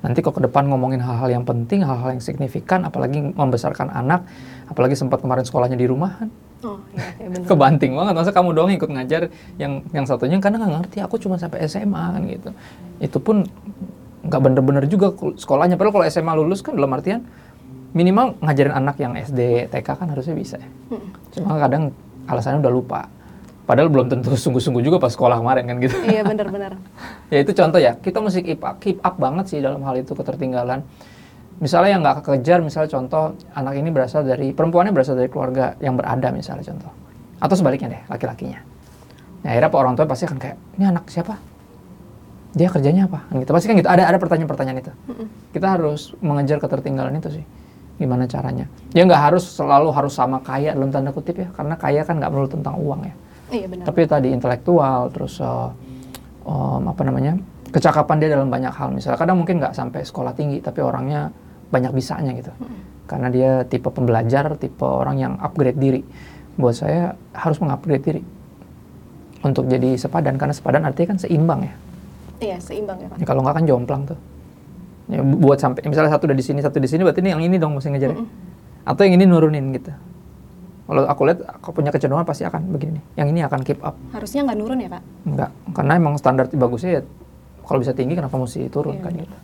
Nanti 0.00 0.18
kok 0.22 0.38
ke 0.38 0.42
depan 0.44 0.70
ngomongin 0.70 1.02
hal-hal 1.02 1.28
yang 1.28 1.44
penting, 1.44 1.84
hal-hal 1.84 2.14
yang 2.14 2.22
signifikan, 2.22 2.86
apalagi 2.86 3.20
membesarkan 3.20 3.90
anak, 3.92 4.24
apalagi 4.70 4.96
sempat 4.96 5.20
kemarin 5.20 5.44
sekolahnya 5.44 5.76
di 5.76 5.86
rumahan 5.88 6.28
Oh 6.64 6.80
iya, 6.96 7.28
iya 7.28 7.44
kebanting 7.50 7.92
banget. 7.92 8.14
Masa 8.16 8.32
kamu 8.32 8.56
doang 8.56 8.72
ikut 8.72 8.88
ngajar 8.88 9.28
yang 9.60 9.84
yang 9.92 10.08
satunya? 10.08 10.40
Kadang 10.40 10.64
nggak 10.64 10.72
ngerti. 10.80 10.96
Aku 11.04 11.20
cuma 11.20 11.36
sampai 11.36 11.68
SMA 11.68 12.04
kan 12.16 12.22
gitu. 12.24 12.50
Itu 13.04 13.18
pun 13.20 13.44
nggak 14.24 14.40
bener-bener 14.40 14.84
juga 14.88 15.12
sekolahnya. 15.12 15.76
Padahal 15.76 16.00
kalau 16.00 16.06
SMA 16.08 16.32
lulus 16.40 16.64
kan 16.64 16.72
dalam 16.72 16.88
artian 16.96 17.20
minimal 17.94 18.34
ngajarin 18.42 18.74
anak 18.74 18.96
yang 18.98 19.14
SD 19.14 19.70
TK 19.70 19.88
kan 19.94 20.10
harusnya 20.10 20.34
bisa 20.34 20.58
ya. 20.58 20.68
Hmm. 20.90 21.08
cuma 21.30 21.56
kadang 21.62 21.94
alasannya 22.26 22.58
udah 22.58 22.74
lupa 22.74 23.00
padahal 23.64 23.88
belum 23.88 24.12
tentu 24.12 24.36
sungguh-sungguh 24.36 24.84
juga 24.84 25.00
pas 25.00 25.12
sekolah 25.12 25.40
kemarin 25.40 25.64
kan 25.64 25.76
gitu. 25.80 25.96
Iya 26.04 26.22
benar-benar. 26.24 26.76
ya 27.32 27.38
itu 27.40 27.52
contoh 27.56 27.80
ya. 27.80 27.96
Kita 27.96 28.20
mesti 28.20 28.40
keep 28.44 28.60
up, 28.60 28.76
keep 28.80 29.00
up 29.00 29.16
banget 29.16 29.44
sih 29.48 29.58
dalam 29.64 29.80
hal 29.82 29.96
itu 29.96 30.12
ketertinggalan. 30.12 30.84
Misalnya 31.62 31.90
yang 31.96 32.02
nggak 32.04 32.16
kekejar 32.24 32.60
misalnya 32.60 32.90
contoh 32.92 33.38
anak 33.54 33.74
ini 33.78 33.88
berasal 33.88 34.26
dari 34.26 34.50
perempuannya 34.52 34.92
berasal 34.92 35.14
dari 35.16 35.30
keluarga 35.30 35.78
yang 35.80 35.96
berada 35.96 36.28
misalnya 36.34 36.66
contoh. 36.66 36.92
Atau 37.40 37.56
sebaliknya 37.56 37.88
deh 37.88 38.02
laki-lakinya. 38.10 38.60
Nah 39.44 39.48
akhirnya 39.52 39.70
orang 39.72 39.94
tua 39.96 40.06
pasti 40.08 40.24
akan 40.28 40.38
kayak 40.40 40.56
ini 40.76 40.84
anak 40.84 41.04
siapa? 41.08 41.34
Dia 42.54 42.68
kerjanya 42.70 43.08
apa? 43.08 43.26
Kan 43.32 43.40
gitu. 43.40 43.50
Pasti 43.54 43.66
kan 43.70 43.74
gitu. 43.80 43.88
Ada 43.88 44.02
ada 44.12 44.18
pertanyaan-pertanyaan 44.20 44.78
itu. 44.82 44.92
Kita 45.56 45.66
harus 45.78 46.12
mengejar 46.20 46.60
ketertinggalan 46.60 47.16
itu 47.16 47.40
sih. 47.40 47.44
Gimana 47.94 48.26
caranya? 48.26 48.66
Ya 48.90 49.06
nggak 49.06 49.22
harus 49.30 49.46
selalu 49.46 49.94
harus 49.94 50.12
sama 50.18 50.42
kaya 50.42 50.74
dalam 50.74 50.90
tanda 50.90 51.14
kutip 51.14 51.38
ya. 51.38 51.48
Karena 51.54 51.78
kaya 51.78 52.02
kan 52.02 52.18
nggak 52.18 52.30
melulu 52.34 52.50
tentang 52.50 52.76
uang 52.82 53.06
ya 53.06 53.14
Iya 53.48 53.66
benar. 53.68 53.84
tapi 53.84 54.00
tadi 54.04 54.28
intelektual 54.32 55.12
terus 55.12 55.36
eh, 55.38 55.68
em, 56.44 56.82
apa 56.84 57.02
namanya 57.04 57.36
kecakapan 57.68 58.16
dia 58.18 58.30
dalam 58.30 58.48
banyak 58.48 58.70
hal. 58.70 58.88
Misalnya 58.90 59.18
kadang 59.18 59.36
mungkin 59.36 59.58
nggak 59.58 59.74
sampai 59.74 60.00
sekolah 60.02 60.32
tinggi 60.32 60.62
tapi 60.62 60.78
orangnya 60.78 61.34
banyak 61.68 61.90
bisanya 61.90 62.30
gitu. 62.32 62.54
Karena 63.04 63.28
dia 63.28 63.50
tipe 63.64 63.90
pembelajar 63.90 64.54
tipe 64.56 64.86
orang 64.86 65.16
yang 65.18 65.32
upgrade 65.38 65.76
diri. 65.76 66.00
Buat 66.54 66.74
saya 66.78 67.02
harus 67.34 67.58
mengupgrade 67.58 68.00
diri. 68.00 68.22
Untuk 69.42 69.68
jadi 69.68 69.98
sepadan 69.98 70.38
karena 70.38 70.54
sepadan 70.54 70.86
artinya 70.86 71.12
kan 71.12 71.18
seimbang 71.20 71.60
ya. 71.68 71.74
Iya 72.40 72.56
seimbang 72.58 72.96
ya. 72.96 73.08
Ya, 73.12 73.26
kalau 73.26 73.44
nggak 73.44 73.58
kan 73.58 73.64
jomplang 73.66 74.02
tuh. 74.06 74.18
Ya, 75.04 75.20
bu- 75.20 75.36
buat 75.42 75.60
sampai 75.60 75.84
misalnya 75.84 76.08
satu 76.08 76.24
udah 76.24 76.32
di 76.32 76.40
sini 76.40 76.64
satu 76.64 76.80
di 76.80 76.88
sini 76.88 77.04
berarti 77.04 77.20
ini 77.20 77.30
yang 77.36 77.42
ini 77.42 77.60
dong 77.60 77.76
mesti 77.76 77.92
ngejar 77.92 78.16
atau 78.84 79.02
yang 79.04 79.20
ini 79.20 79.24
nurunin 79.28 79.68
gitu 79.76 79.92
kalau 80.84 81.00
aku 81.02 81.22
lihat 81.24 81.40
aku 81.48 81.68
punya 81.72 81.88
kecenderungan 81.88 82.24
pasti 82.24 82.44
akan 82.44 82.68
begini 82.68 82.96
nih. 82.96 83.04
yang 83.16 83.28
ini 83.28 83.40
akan 83.40 83.60
keep 83.60 83.80
up 83.80 83.96
Harusnya 84.12 84.44
nggak 84.44 84.56
nurun 84.56 84.78
ya 84.78 84.88
kak. 84.90 85.02
Enggak, 85.24 85.50
karena 85.72 85.92
emang 85.94 86.14
standar 86.14 86.44
bagusnya 86.46 86.90
ya 86.94 87.02
kalau 87.62 87.80
bisa 87.80 87.92
tinggi 87.92 88.12
kenapa 88.12 88.36
mesti 88.36 88.68
turun 88.68 88.98
Iya, 88.98 89.02
kan 89.02 89.12
gitu. 89.16 89.36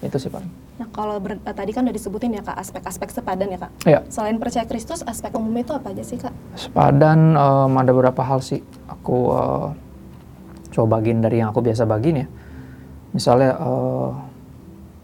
Itu 0.00 0.16
sih 0.18 0.30
paling. 0.30 0.46
Nah 0.74 0.86
kalau 0.90 1.18
ber- 1.18 1.40
eh, 1.40 1.50
tadi 1.50 1.70
kan 1.70 1.82
udah 1.82 1.94
disebutin 1.94 2.30
ya 2.32 2.42
kak 2.42 2.54
aspek-aspek 2.56 3.08
sepadan 3.10 3.48
ya 3.48 3.58
kak. 3.58 3.70
Iya, 3.84 4.00
Selain 4.06 4.38
percaya 4.38 4.62
Kristus, 4.64 5.02
aspek 5.02 5.34
umumnya 5.34 5.62
itu 5.62 5.72
apa 5.72 5.90
aja 5.90 6.02
sih 6.02 6.18
kak? 6.18 6.30
sepadan 6.54 7.34
em, 7.34 7.72
ada 7.74 7.90
beberapa 7.90 8.22
hal 8.22 8.38
sih 8.38 8.62
aku 8.86 9.18
eh, 9.32 9.68
coba 10.70 10.98
bagiin 10.98 11.18
dari 11.18 11.42
yang 11.42 11.50
aku 11.50 11.58
biasa 11.58 11.82
bagiin 11.84 12.22
ya. 12.22 12.26
Misalnya 13.10 13.50
eh, 13.56 14.10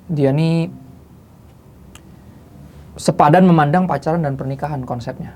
dia 0.08 0.30
nih 0.30 0.70
sepadan 2.94 3.42
memandang 3.42 3.86
pacaran 3.86 4.20
dan 4.20 4.36
pernikahan 4.36 4.82
konsepnya. 4.84 5.34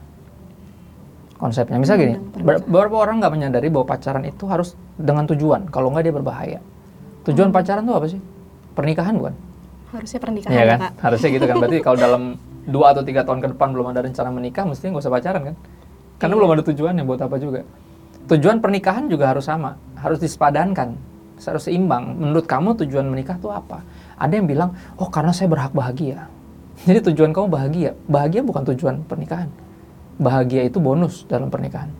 Konsepnya, 1.34 1.76
misal 1.76 1.98
gini, 1.98 2.14
ber- 2.40 2.62
beberapa 2.62 2.96
orang 2.96 3.18
nggak 3.18 3.32
menyadari 3.32 3.66
bahwa 3.68 3.90
pacaran 3.90 4.22
itu 4.22 4.46
harus 4.46 4.78
dengan 4.94 5.26
tujuan, 5.26 5.66
kalau 5.68 5.90
nggak 5.90 6.04
dia 6.06 6.14
berbahaya. 6.14 6.60
Tujuan 7.26 7.50
pacaran 7.50 7.82
itu 7.82 7.92
apa 7.92 8.06
sih? 8.06 8.20
Pernikahan 8.72 9.14
bukan? 9.18 9.34
Harusnya 9.90 10.18
pernikahan 10.18 10.52
Iya 10.52 10.62
ya 10.62 10.66
kan? 10.70 10.78
kak. 10.78 10.92
Harusnya 11.02 11.28
gitu 11.30 11.44
kan. 11.44 11.56
Berarti 11.58 11.78
kalau 11.80 11.98
dalam 11.98 12.22
dua 12.74 12.86
atau 12.94 13.02
tiga 13.02 13.22
tahun 13.22 13.38
ke 13.40 13.48
depan 13.56 13.68
belum 13.74 13.86
ada 13.90 14.00
rencana 14.02 14.30
menikah, 14.30 14.64
mestinya 14.64 14.96
nggak 14.96 15.04
usah 15.04 15.12
pacaran 15.12 15.42
kan? 15.52 15.56
Karena 16.16 16.32
Iya. 16.32 16.38
belum 16.40 16.50
ada 16.50 16.62
tujuannya 16.64 17.02
buat 17.04 17.20
apa 17.20 17.36
juga. 17.38 17.60
Tujuan 18.24 18.56
pernikahan 18.58 19.04
juga 19.06 19.28
harus 19.28 19.44
sama, 19.44 19.76
harus 19.98 20.16
disepadankan, 20.16 20.96
harus 21.36 21.62
seimbang. 21.62 22.14
Menurut 22.16 22.46
kamu 22.46 22.78
tujuan 22.86 23.04
menikah 23.04 23.36
itu 23.36 23.50
apa? 23.50 23.84
Ada 24.16 24.32
yang 24.38 24.46
bilang, 24.46 24.70
oh 24.96 25.10
karena 25.10 25.34
saya 25.34 25.50
berhak 25.50 25.74
bahagia. 25.74 26.30
Jadi 26.88 27.12
tujuan 27.12 27.30
kamu 27.30 27.46
bahagia. 27.50 27.90
Bahagia 28.06 28.40
bukan 28.40 28.62
tujuan 28.72 29.02
pernikahan. 29.04 29.50
Bahagia 30.14 30.62
itu 30.66 30.78
bonus 30.78 31.26
dalam 31.26 31.50
pernikahan. 31.50 31.90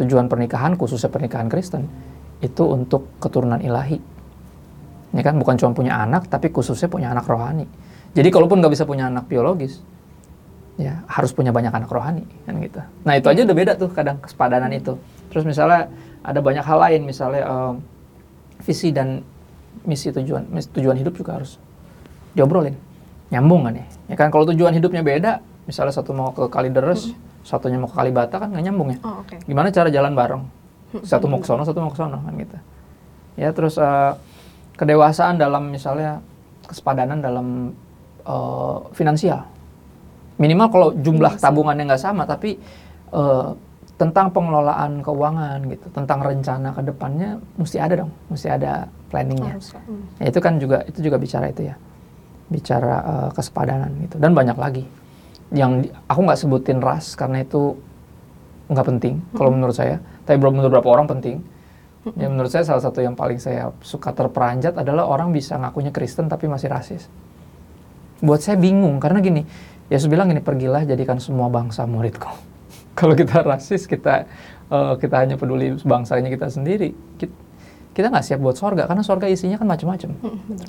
Tujuan 0.00 0.26
pernikahan, 0.32 0.74
khususnya 0.80 1.12
pernikahan 1.12 1.52
Kristen, 1.52 1.84
itu 2.40 2.64
untuk 2.64 3.08
keturunan 3.20 3.60
ilahi. 3.60 4.00
Ya 5.12 5.20
kan 5.20 5.36
bukan 5.36 5.60
cuma 5.60 5.76
punya 5.76 6.00
anak, 6.00 6.32
tapi 6.32 6.48
khususnya 6.48 6.88
punya 6.88 7.12
anak 7.12 7.28
rohani. 7.28 7.68
Jadi 8.16 8.28
kalaupun 8.32 8.64
nggak 8.64 8.72
bisa 8.72 8.88
punya 8.88 9.12
anak 9.12 9.28
biologis, 9.28 9.84
ya 10.80 11.04
harus 11.04 11.36
punya 11.36 11.52
banyak 11.52 11.68
anak 11.68 11.92
rohani 11.92 12.24
kan 12.48 12.56
gitu. 12.64 12.80
Nah 13.04 13.20
itu 13.20 13.28
aja 13.28 13.40
udah 13.44 13.56
beda 13.56 13.72
tuh 13.76 13.92
kadang 13.92 14.16
kesepadanan 14.24 14.72
itu. 14.72 14.96
Terus 15.28 15.44
misalnya 15.44 15.92
ada 16.24 16.40
banyak 16.40 16.64
hal 16.64 16.78
lain 16.80 17.00
misalnya 17.04 17.44
eh, 17.44 17.72
visi 18.64 18.88
dan 18.88 19.20
misi 19.84 20.14
tujuan 20.14 20.46
mis- 20.48 20.70
tujuan 20.70 20.96
hidup 20.96 21.16
juga 21.18 21.40
harus 21.40 21.58
diobrolin 22.32 22.76
nyambung 23.32 23.66
kan 23.66 23.74
ya 23.74 23.86
ya 24.12 24.16
kan 24.16 24.28
kalau 24.30 24.46
tujuan 24.52 24.70
hidupnya 24.76 25.02
beda 25.02 25.42
misalnya 25.66 25.94
satu 25.94 26.10
mau 26.10 26.34
ke 26.34 26.50
Kalideres 26.50 27.14
satunya 27.42 27.78
mau 27.78 27.90
ke 27.90 27.96
Kalibata 27.98 28.38
kan 28.38 28.48
nggak 28.54 28.64
nyambung 28.70 28.88
ya? 28.94 28.98
Oh, 29.02 29.22
oke. 29.22 29.42
gimana 29.46 29.74
cara 29.74 29.90
jalan 29.90 30.14
bareng? 30.14 30.42
Satu 31.02 31.26
mau 31.26 31.42
ke 31.42 31.46
sono 31.46 31.62
satu 31.66 31.82
mau 31.82 31.90
ke 31.90 31.98
sono 31.98 32.18
kan 32.22 32.32
gitu. 32.38 32.56
Ya 33.34 33.50
terus 33.50 33.78
eh, 33.78 34.12
kedewasaan 34.78 35.40
dalam 35.40 35.72
misalnya 35.72 36.22
kesepadanan 36.66 37.18
dalam 37.18 37.74
eh, 38.22 38.78
finansial. 38.94 39.42
Minimal 40.38 40.68
kalau 40.70 40.88
jumlah 40.94 41.38
tabungannya 41.38 41.86
nggak 41.86 42.02
sama 42.02 42.22
tapi 42.26 42.58
eh, 43.10 43.48
tentang 43.98 44.34
pengelolaan 44.34 44.98
keuangan 45.04 45.62
gitu 45.70 45.86
tentang 45.94 46.18
rencana 46.26 46.74
ke 46.74 46.82
depannya 46.82 47.38
mesti 47.54 47.78
ada 47.78 48.02
dong 48.02 48.10
mesti 48.30 48.48
ada 48.50 48.90
planningnya. 49.10 49.58
Hmm. 49.58 50.02
Ya, 50.18 50.30
itu 50.30 50.38
kan 50.42 50.58
juga 50.58 50.82
itu 50.86 50.98
juga 51.02 51.16
bicara 51.18 51.50
itu 51.50 51.70
ya. 51.70 51.74
Bicara 52.50 52.94
eh, 53.02 53.30
kesepadanan 53.34 53.90
gitu. 54.06 54.22
Dan 54.22 54.30
banyak 54.34 54.58
lagi 54.58 54.86
yang 55.52 55.84
aku 56.08 56.20
nggak 56.24 56.40
sebutin 56.40 56.80
ras 56.80 57.12
karena 57.14 57.44
itu 57.44 57.76
nggak 58.72 58.86
penting 58.88 59.14
kalau 59.36 59.52
menurut 59.52 59.76
saya. 59.76 60.00
Tapi 60.24 60.40
menurut 60.40 60.72
beberapa 60.72 60.90
orang 60.92 61.06
penting. 61.06 61.44
Ya 62.18 62.26
menurut 62.26 62.50
saya 62.50 62.66
salah 62.66 62.82
satu 62.82 62.98
yang 62.98 63.14
paling 63.14 63.38
saya 63.38 63.70
suka 63.78 64.10
terperanjat 64.10 64.74
adalah 64.74 65.06
orang 65.06 65.30
bisa 65.30 65.54
ngakunya 65.54 65.94
Kristen 65.94 66.26
tapi 66.26 66.50
masih 66.50 66.66
rasis. 66.66 67.06
Buat 68.18 68.42
saya 68.42 68.58
bingung 68.58 68.98
karena 68.98 69.22
gini 69.22 69.46
Yesus 69.86 70.10
bilang 70.10 70.26
gini 70.26 70.42
pergilah 70.42 70.82
jadikan 70.82 71.22
semua 71.22 71.46
bangsa 71.46 71.86
muridku. 71.86 72.26
Kalau 72.98 73.14
kita 73.14 73.46
rasis 73.46 73.86
kita 73.86 74.26
eh, 74.66 74.94
kita 74.98 75.14
hanya 75.14 75.38
peduli 75.38 75.78
bangsanya 75.78 76.26
kita 76.26 76.50
sendiri. 76.50 76.90
Kita, 77.20 77.34
kita 77.92 78.08
nggak 78.08 78.24
siap 78.24 78.40
buat 78.40 78.56
sorga 78.56 78.88
karena 78.88 79.04
sorga 79.04 79.28
isinya 79.28 79.60
kan 79.60 79.68
macam-macam 79.68 80.16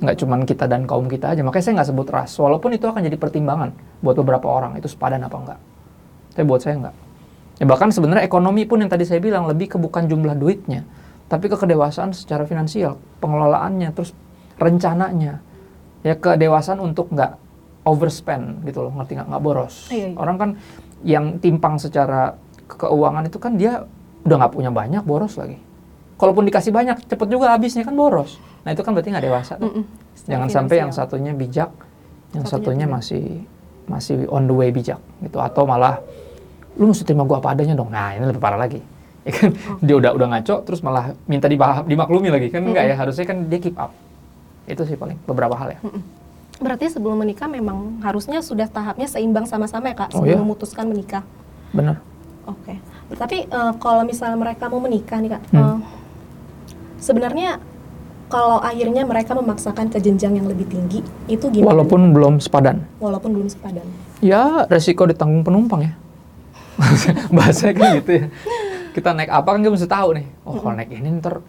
nggak 0.03 0.15
cuman 0.19 0.39
kita 0.43 0.67
dan 0.67 0.83
kaum 0.83 1.07
kita 1.07 1.31
aja. 1.31 1.41
Makanya 1.41 1.63
saya 1.63 1.73
nggak 1.79 1.89
sebut 1.95 2.07
ras. 2.11 2.31
Walaupun 2.35 2.75
itu 2.75 2.83
akan 2.83 2.99
jadi 2.99 3.15
pertimbangan 3.15 3.71
buat 4.03 4.19
beberapa 4.19 4.47
orang 4.51 4.75
itu 4.75 4.91
sepadan 4.91 5.23
apa 5.23 5.37
enggak 5.39 5.59
tapi 6.33 6.43
buat 6.49 6.59
saya 6.59 6.75
enggak 6.81 6.95
ya 7.61 7.65
bahkan 7.69 7.93
sebenarnya 7.93 8.25
ekonomi 8.25 8.65
pun 8.65 8.81
yang 8.81 8.89
tadi 8.89 9.05
saya 9.05 9.21
bilang 9.21 9.45
lebih 9.45 9.71
ke 9.71 9.77
bukan 9.77 10.09
jumlah 10.09 10.33
duitnya 10.35 10.83
tapi 11.29 11.47
ke 11.47 11.55
kedewasaan 11.55 12.11
secara 12.11 12.43
finansial 12.43 12.99
pengelolaannya 13.23 13.89
terus 13.95 14.11
rencananya. 14.59 15.41
Ya 16.03 16.19
kedewasaan 16.19 16.83
untuk 16.83 17.09
nggak 17.15 17.39
overspend 17.87 18.67
gitu 18.67 18.83
loh 18.83 18.91
ngerti 18.91 19.15
nggak? 19.15 19.27
Nggak 19.31 19.43
boros. 19.43 19.87
Iya, 19.87 20.11
iya. 20.11 20.15
orang 20.19 20.35
kan 20.35 20.49
yang 21.03 21.25
timpang 21.39 21.79
secara 21.79 22.35
ke- 22.67 22.79
keuangan 22.79 23.23
itu 23.27 23.37
kan 23.39 23.55
dia 23.55 23.87
udah 24.23 24.35
nggak 24.39 24.53
punya 24.55 24.71
banyak 24.71 25.03
boros 25.03 25.35
lagi 25.35 25.59
kalaupun 26.15 26.43
dikasih 26.43 26.69
banyak 26.69 26.97
cepet 27.05 27.27
juga 27.27 27.51
habisnya 27.51 27.81
kan 27.81 27.93
boros 27.93 28.37
nah 28.63 28.71
itu 28.71 28.79
kan 28.79 28.91
berarti 28.91 29.11
nggak 29.11 29.25
dewasa 29.25 29.53
tuh. 29.57 29.67
Mm-mm. 29.67 29.83
Secara 30.13 30.31
jangan 30.31 30.47
sampai 30.47 30.75
yang 30.77 30.89
finansial. 30.89 31.07
satunya 31.09 31.31
bijak 31.33 31.69
yang 32.31 32.45
Satunya 32.45 32.49
satunya 32.49 32.85
masih 32.87 33.23
masih 33.83 34.15
on 34.27 34.43
the 34.43 34.55
way 34.55 34.69
bijak 34.69 34.97
gitu 35.19 35.37
atau 35.37 35.63
malah 35.63 35.99
lu 36.73 36.87
mesti 36.87 37.03
terima 37.03 37.21
gua 37.21 37.37
apa 37.37 37.51
adanya 37.51 37.75
dong 37.75 37.89
nah 37.89 38.11
ini 38.11 38.23
lebih 38.23 38.39
parah 38.39 38.57
lagi 38.57 38.79
ya 39.27 39.31
kan 39.31 39.49
dia 39.79 39.95
udah 39.95 40.11
udah 40.11 40.27
ngaco 40.31 40.55
terus 40.63 40.79
malah 40.79 41.11
minta 41.25 41.45
dimaklumi 41.47 42.27
lagi 42.27 42.47
kan 42.47 42.59
enggak 42.61 42.87
ya 42.87 42.95
harusnya 42.95 43.23
kan 43.23 43.45
dia 43.45 43.59
keep 43.59 43.75
up 43.75 43.91
itu 44.63 44.79
sih 44.83 44.95
paling 44.95 45.19
beberapa 45.23 45.53
hal 45.53 45.75
ya 45.75 45.79
Berarti 46.53 46.87
sebelum 46.87 47.19
menikah 47.19 47.45
memang 47.45 47.99
harusnya 47.99 48.39
sudah 48.39 48.65
tahapnya 48.65 49.03
seimbang 49.03 49.43
sama-sama 49.43 49.89
ya 49.89 49.95
kak 49.97 50.09
Oh, 50.09 50.21
sebelum 50.21 50.31
iya. 50.31 50.39
memutuskan 50.39 50.85
menikah. 50.85 51.25
bener 51.71 51.99
Oke. 52.45 52.77
Tapi 53.09 53.43
eh, 53.45 53.73
kalau 53.77 54.03
misalnya 54.03 54.37
mereka 54.37 54.67
mau 54.67 54.79
menikah 54.79 55.17
nih 55.17 55.33
kak, 55.33 55.41
Hmm. 55.49 55.59
eh, 55.59 55.77
sebenarnya 57.03 57.59
kalau 58.31 58.63
akhirnya 58.63 59.03
mereka 59.03 59.35
memaksakan 59.35 59.91
ke 59.91 59.99
jenjang 60.01 60.39
yang 60.39 60.47
lebih 60.47 60.65
tinggi, 60.65 61.03
itu 61.29 61.45
gimana? 61.51 61.75
walaupun 61.75 62.15
belum 62.15 62.39
sepadan. 62.39 62.81
Walaupun 62.97 63.29
belum 63.35 63.51
sepadan. 63.51 63.85
ya 64.23 64.65
resiko 64.71 65.03
ditanggung 65.05 65.43
penumpang 65.43 65.91
ya. 65.91 65.93
Bahasanya 67.37 67.73
kan 67.77 67.87
gitu 68.01 68.11
ya. 68.23 68.25
Kita 68.95 69.13
naik 69.13 69.29
apa 69.29 69.45
kan 69.53 69.59
kita 69.61 69.73
mesti 69.73 69.89
tahu 69.89 70.17
nih. 70.17 70.25
Oh 70.47 70.57
kalau 70.57 70.73
naik 70.73 70.89
ini 70.89 71.21
ntar 71.21 71.45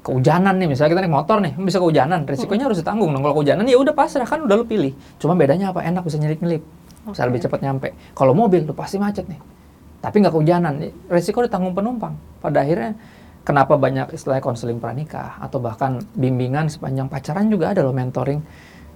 kehujanan 0.00 0.56
nih. 0.56 0.68
Misalnya 0.72 0.90
kita 0.96 1.02
naik 1.04 1.12
motor 1.12 1.36
nih 1.44 1.52
bisa 1.60 1.76
kehujanan. 1.76 2.24
Resikonya 2.24 2.64
harus 2.68 2.80
ditanggung 2.80 3.12
dong. 3.12 3.20
Kalau 3.20 3.34
kehujanan 3.40 3.68
ya 3.68 3.76
udah 3.76 3.92
pasrah. 3.92 4.24
Kan 4.24 4.48
udah 4.48 4.56
lu 4.56 4.64
pilih. 4.64 4.96
Cuma 5.20 5.36
bedanya 5.36 5.76
apa? 5.76 5.84
Enak 5.84 6.08
bisa 6.08 6.16
nyelip 6.16 6.40
nyelip 6.40 6.64
bisa 7.02 7.26
Oke. 7.26 7.28
lebih 7.34 7.40
cepat 7.44 7.60
nyampe. 7.60 7.88
Kalau 8.14 8.32
mobil 8.32 8.64
lu 8.64 8.72
pasti 8.72 8.96
macet 8.96 9.26
nih. 9.28 9.40
Tapi 10.00 10.16
nggak 10.24 10.32
kehujanan. 10.32 10.72
Resiko 11.12 11.44
ditanggung 11.44 11.76
penumpang. 11.76 12.16
Pada 12.40 12.64
akhirnya 12.64 12.96
kenapa 13.42 13.74
banyak 13.78 14.14
istilah 14.14 14.38
konseling 14.38 14.78
pranikah 14.78 15.38
atau 15.42 15.58
bahkan 15.58 16.02
bimbingan 16.14 16.70
sepanjang 16.70 17.10
pacaran 17.10 17.50
juga 17.50 17.74
ada 17.74 17.82
loh 17.82 17.94
mentoring. 17.94 18.40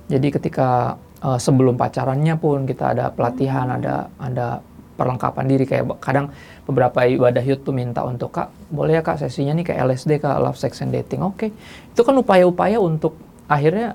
Jadi 0.06 0.28
ketika 0.30 0.94
eh, 1.22 1.38
sebelum 1.38 1.74
pacarannya 1.74 2.34
pun 2.38 2.64
kita 2.66 2.94
ada 2.94 3.10
pelatihan, 3.10 3.66
ada 3.74 4.06
ada 4.18 4.62
perlengkapan 4.96 5.44
diri 5.44 5.68
kayak 5.68 6.00
kadang 6.00 6.32
beberapa 6.64 7.04
ibadah 7.04 7.44
youth 7.44 7.68
tuh 7.68 7.76
minta 7.76 8.00
untuk 8.00 8.32
kak 8.32 8.48
boleh 8.72 8.96
ya 8.96 9.02
kak 9.04 9.20
sesinya 9.20 9.52
nih 9.52 9.68
kayak 9.68 9.92
LSD 9.92 10.24
kak 10.24 10.40
love 10.40 10.56
sex 10.56 10.80
and 10.80 10.94
dating. 10.94 11.20
Oke. 11.20 11.52
Itu 11.92 12.02
kan 12.06 12.16
upaya-upaya 12.16 12.80
untuk 12.80 13.18
akhirnya 13.46 13.94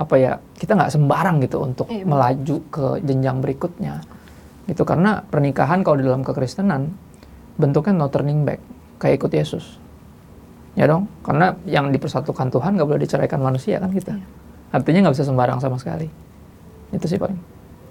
apa 0.00 0.14
ya 0.16 0.32
kita 0.56 0.72
nggak 0.74 0.92
sembarang 0.98 1.36
gitu 1.44 1.62
untuk 1.62 1.86
Iya, 1.92 2.08
melaju 2.08 2.56
ke 2.72 2.86
jenjang 3.04 3.38
berikutnya. 3.44 4.00
Gitu 4.64 4.82
karena 4.88 5.20
pernikahan 5.26 5.84
kalau 5.84 6.00
di 6.00 6.06
dalam 6.08 6.24
kekristenan 6.24 6.94
bentuknya 7.60 7.92
no 7.92 8.08
turning 8.08 8.48
back 8.48 8.62
kayak 9.02 9.18
ikut 9.18 9.32
Yesus 9.34 9.82
ya 10.72 10.86
dong 10.86 11.10
karena 11.20 11.58
yang 11.66 11.90
dipersatukan 11.90 12.48
Tuhan 12.48 12.78
nggak 12.78 12.86
boleh 12.86 13.02
diceraikan 13.02 13.42
manusia 13.42 13.76
kan 13.76 13.90
kita 13.90 14.14
Iya. 14.14 14.24
artinya 14.72 14.98
nggak 15.04 15.14
bisa 15.18 15.26
sembarang 15.26 15.58
sama 15.58 15.76
sekali 15.76 16.06
itu 16.90 17.04
sih 17.04 17.18
paling 17.18 17.36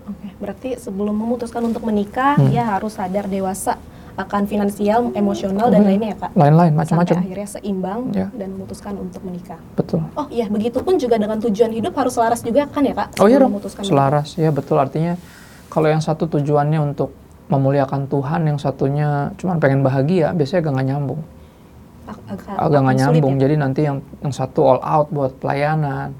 Oke. 0.02 0.34
Berarti 0.36 0.70
sebelum 0.76 1.14
memutuskan 1.14 1.62
untuk 1.62 1.86
menikah, 1.86 2.34
Hmm. 2.34 2.50
dia 2.50 2.66
harus 2.66 2.98
sadar 2.98 3.30
dewasa 3.30 3.78
akan 4.12 4.44
finansial, 4.44 5.14
emosional 5.14 5.70
dan 5.70 5.78
Oh, 5.78 5.86
iya. 5.86 5.90
lainnya 5.94 6.10
ya 6.10 6.18
kak. 6.18 6.32
lain-lain 6.34 6.74
Sampai 6.74 6.82
macam-macam 6.82 7.16
akhirnya 7.22 7.48
seimbang 7.48 8.00
Ya. 8.12 8.28
dan 8.34 8.50
memutuskan 8.50 8.94
untuk 8.98 9.22
menikah. 9.22 9.62
betul 9.72 10.02
Oh 10.12 10.26
iya, 10.28 10.50
begitupun 10.50 10.98
juga 10.98 11.16
dengan 11.16 11.38
tujuan 11.40 11.70
hidup 11.70 11.94
harus 11.94 12.18
selaras 12.18 12.42
juga 12.42 12.66
kan 12.66 12.82
ya 12.82 12.98
kak? 12.98 13.08
oh 13.22 13.30
iya 13.30 13.38
dong 13.38 13.54
selaras 13.62 14.36
ya 14.36 14.50
betul 14.50 14.82
artinya 14.82 15.16
kalau 15.70 15.86
yang 15.86 16.02
satu 16.02 16.26
tujuannya 16.28 16.82
untuk 16.82 17.14
memuliakan 17.52 18.08
Tuhan 18.08 18.48
yang 18.48 18.58
satunya 18.58 19.30
cuma 19.36 19.60
pengen 19.60 19.84
bahagia 19.84 20.32
biasanya 20.32 20.60
agak 20.64 20.74
nggak 20.74 20.88
nyambung. 20.88 21.22
Agak, 22.08 22.56
agak 22.56 22.80
nggak 22.88 22.98
nyambung. 23.04 23.34
ya? 23.36 23.40
jadi 23.46 23.56
nanti 23.60 23.82
yang 23.84 23.98
yang 24.24 24.34
satu 24.34 24.60
all 24.64 24.82
out 24.82 25.08
buat 25.12 25.36
pelayanan 25.38 26.16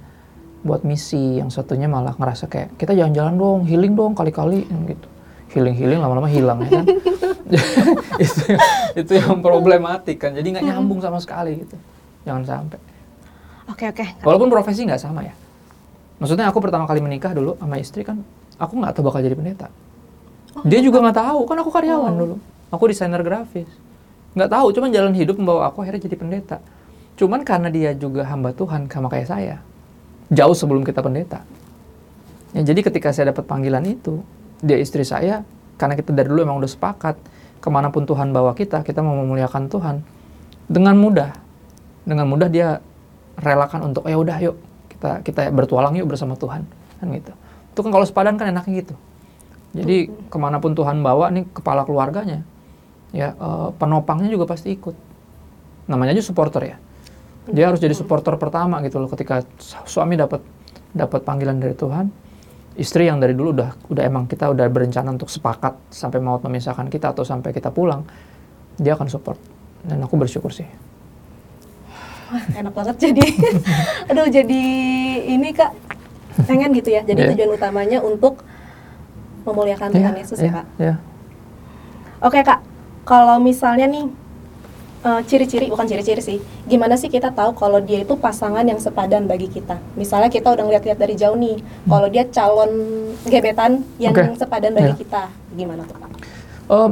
buat 0.62 0.86
misi 0.86 1.42
yang 1.42 1.50
satunya 1.50 1.90
malah 1.90 2.14
ngerasa 2.14 2.46
kayak 2.46 2.78
kita 2.78 2.94
jalan-jalan 2.94 3.34
dong 3.34 3.60
healing 3.66 3.98
dong 3.98 4.14
kali-kali 4.14 4.68
gitu. 4.68 5.08
Healing 5.52 5.76
healing 5.76 6.00
lama-lama 6.00 6.30
hilang 6.30 6.64
ya 6.68 6.84
kan? 6.84 6.86
Itu 8.24 8.56
itu 8.96 9.12
yang 9.20 9.44
problematik 9.44 10.24
kan. 10.24 10.32
Jadi 10.32 10.56
nggak 10.56 10.64
nyambung 10.72 11.04
sama 11.04 11.20
sekali 11.20 11.60
gitu. 11.60 11.76
Jangan 12.24 12.44
sampai. 12.48 12.80
Oke 13.68 13.92
oke. 13.92 14.24
walaupun 14.24 14.48
profesi 14.48 14.88
nggak 14.88 15.02
sama 15.02 15.28
ya. 15.28 15.36
Maksudnya 16.24 16.48
aku 16.48 16.64
pertama 16.64 16.88
kali 16.88 17.04
menikah 17.04 17.36
dulu 17.36 17.60
sama 17.60 17.76
istri 17.76 18.08
kan 18.08 18.24
aku 18.62 18.78
nggak 18.78 18.94
tahu 18.94 19.10
bakal 19.10 19.26
jadi 19.26 19.34
pendeta 19.34 19.68
dia 20.68 20.80
juga 20.84 21.00
nggak 21.00 21.18
tahu. 21.18 21.40
Kan 21.48 21.58
aku 21.64 21.72
karyawan 21.72 22.14
Oh. 22.14 22.20
dulu. 22.20 22.36
Aku 22.72 22.84
desainer 22.88 23.20
grafis. 23.24 23.68
Nggak 24.36 24.50
tahu 24.52 24.68
cuman 24.72 24.90
jalan 24.96 25.14
hidup 25.16 25.36
membawa 25.40 25.68
aku 25.68 25.84
akhirnya 25.84 26.08
jadi 26.08 26.16
pendeta. 26.16 26.58
Cuman 27.20 27.44
karena 27.44 27.68
dia 27.68 27.92
juga 27.92 28.24
hamba 28.28 28.56
Tuhan 28.56 28.88
sama 28.88 29.12
kayak 29.12 29.28
saya. 29.28 29.56
Jauh 30.32 30.56
sebelum 30.56 30.88
kita 30.88 31.04
pendeta. 31.04 31.44
Ya 32.56 32.64
jadi 32.64 32.80
ketika 32.84 33.12
saya 33.12 33.36
dapat 33.36 33.48
panggilan 33.48 33.84
itu 33.88 34.24
dia 34.64 34.80
istri 34.80 35.04
saya 35.04 35.44
karena 35.76 35.96
kita 36.00 36.16
dari 36.16 36.28
dulu 36.32 36.48
emang 36.48 36.60
udah 36.60 36.72
sepakat 36.72 37.16
ke 37.60 37.68
mana 37.72 37.92
pun 37.92 38.08
Tuhan 38.08 38.32
bawa 38.32 38.56
kita 38.56 38.84
kita 38.88 39.04
mau 39.04 39.16
memuliakan 39.20 39.68
Tuhan. 39.68 39.96
Dengan 40.72 40.96
mudah. 40.96 41.36
Dengan 42.08 42.28
mudah 42.32 42.48
dia 42.48 42.80
relakan 43.36 43.92
untuk 43.92 44.08
ya 44.08 44.16
udah 44.16 44.38
yuk. 44.40 44.56
Kita 44.88 45.20
kita 45.28 45.52
bertualang 45.52 45.96
yuk 46.00 46.08
bersama 46.08 46.40
Tuhan. 46.40 46.64
Kan 47.04 47.08
gitu. 47.12 47.36
Itu 47.76 47.80
kan 47.84 47.92
kalau 47.92 48.06
sepadan 48.08 48.40
kan 48.40 48.48
enaknya 48.52 48.84
gitu 48.84 48.96
jadi 49.72 49.98
ke 50.28 50.38
mana 50.38 50.60
pun 50.60 50.76
Tuhan 50.76 51.00
bawa 51.00 51.32
nih 51.32 51.48
kepala 51.52 51.88
keluarganya 51.88 52.44
ya 53.12 53.36
eh, 53.36 53.70
penopangnya 53.76 54.28
juga 54.28 54.48
pasti 54.48 54.72
ikut. 54.72 54.96
Namanya 55.88 56.16
aja 56.16 56.24
supporter 56.24 56.64
ya. 56.64 56.78
Dia 57.52 57.68
harus 57.68 57.80
jadi 57.80 57.92
supporter 57.92 58.36
pertama 58.36 58.80
gitu 58.86 59.00
loh 59.00 59.08
ketika 59.12 59.44
su- 59.60 60.00
suami 60.00 60.16
dapat 60.16 60.40
dapat 60.92 61.24
panggilan 61.24 61.60
dari 61.60 61.76
Tuhan. 61.76 62.08
Istri 62.72 63.12
yang 63.12 63.20
dari 63.20 63.36
dulu 63.36 63.52
udah 63.52 63.76
udah 63.92 64.04
emang 64.08 64.32
kita 64.32 64.48
udah 64.48 64.64
berencana 64.72 65.12
untuk 65.12 65.28
sepakat 65.28 65.76
sampai 65.92 66.24
maut 66.24 66.40
memisahkan 66.40 66.88
kita 66.88 67.12
atau 67.12 67.28
sampai 67.28 67.52
kita 67.52 67.68
pulang 67.68 68.08
dia 68.80 68.96
akan 68.96 69.12
support. 69.12 69.36
Dan 69.84 70.00
aku 70.00 70.16
bersyukur 70.16 70.56
sih. 70.56 70.64
Wah, 72.32 72.44
enak 72.56 72.72
banget 72.72 72.96
jadi. 73.12 73.26
Aduh 74.12 74.32
jadi 74.32 74.64
ini 75.28 75.52
kak 75.52 75.76
pengen 76.48 76.72
gitu 76.72 76.96
ya. 76.96 77.04
Jadi 77.04 77.28
Iya. 77.28 77.30
tujuan 77.36 77.52
utamanya 77.60 78.00
untuk 78.00 78.40
memuliakan 79.44 79.90
Tuhan 79.90 80.14
Iya, 80.14 80.22
Yesus 80.22 80.38
iya, 80.38 80.46
ya 80.46 80.52
kak. 80.54 80.66
iya. 80.78 80.96
Oke 82.22 82.40
kak, 82.42 82.60
kalau 83.04 83.38
misalnya 83.38 83.86
nih 83.86 84.06
eh, 85.02 85.22
ciri-ciri 85.26 85.66
bukan 85.68 85.86
ciri-ciri 85.86 86.22
sih. 86.22 86.38
Gimana 86.64 86.94
sih 86.94 87.10
kita 87.10 87.34
tahu 87.34 87.58
kalau 87.58 87.82
dia 87.82 88.02
itu 88.02 88.14
pasangan 88.14 88.62
yang 88.62 88.78
sepadan 88.78 89.26
bagi 89.26 89.50
kita? 89.50 89.82
Misalnya 89.96 90.30
kita 90.30 90.54
udah 90.54 90.62
ngeliat-liat 90.62 90.96
dari 90.96 91.18
jauh 91.18 91.34
nih, 91.34 91.58
kalau 91.90 92.06
dia 92.06 92.24
calon 92.30 92.70
gebetan 93.26 93.82
yang 93.98 94.14
Oke. 94.14 94.38
sepadan 94.38 94.72
bagi 94.72 94.94
Iya. 94.94 95.00
kita, 95.02 95.24
gimana 95.58 95.82
tuh 95.84 95.98
Pak? 95.98 96.10
Em, 96.70 96.92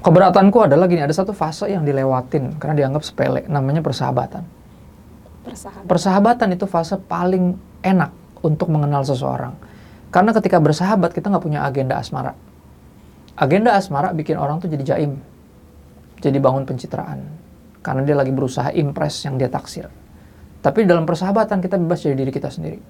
keberatanku 0.00 0.58
adalah 0.62 0.86
gini, 0.86 1.02
ada 1.02 1.10
satu 1.10 1.34
fase 1.34 1.66
yang 1.66 1.82
dilewatin 1.82 2.54
karena 2.56 2.74
dianggap 2.78 3.02
sepele, 3.02 3.42
namanya 3.50 3.82
persahabatan. 3.82 4.46
Persahabatan. 5.42 5.86
Persahabatan 5.86 6.48
itu 6.54 6.66
fase 6.66 6.94
paling 6.96 7.54
enak 7.82 8.10
untuk 8.40 8.70
mengenal 8.70 9.02
seseorang. 9.02 9.54
Karena 10.10 10.30
ketika 10.32 10.62
bersahabat 10.62 11.12
kita 11.12 11.28
nggak 11.28 11.44
punya 11.44 11.66
agenda 11.66 11.98
asmara. 11.98 12.32
Agenda 13.36 13.76
asmara 13.76 14.16
bikin 14.16 14.40
orang 14.40 14.62
tuh 14.62 14.72
jadi 14.72 14.96
jaim, 14.96 15.20
jadi 16.24 16.38
bangun 16.40 16.64
pencitraan. 16.64 17.20
Karena 17.84 18.02
dia 18.02 18.16
lagi 18.16 18.32
berusaha 18.32 18.72
impress 18.72 19.28
yang 19.28 19.36
dia 19.36 19.52
taksir. 19.52 19.86
Tapi 20.64 20.88
dalam 20.88 21.06
persahabatan 21.06 21.62
kita 21.62 21.78
bebas 21.78 22.02
jadi 22.02 22.16
diri 22.18 22.32
kita 22.32 22.50
sendiri. 22.50 22.80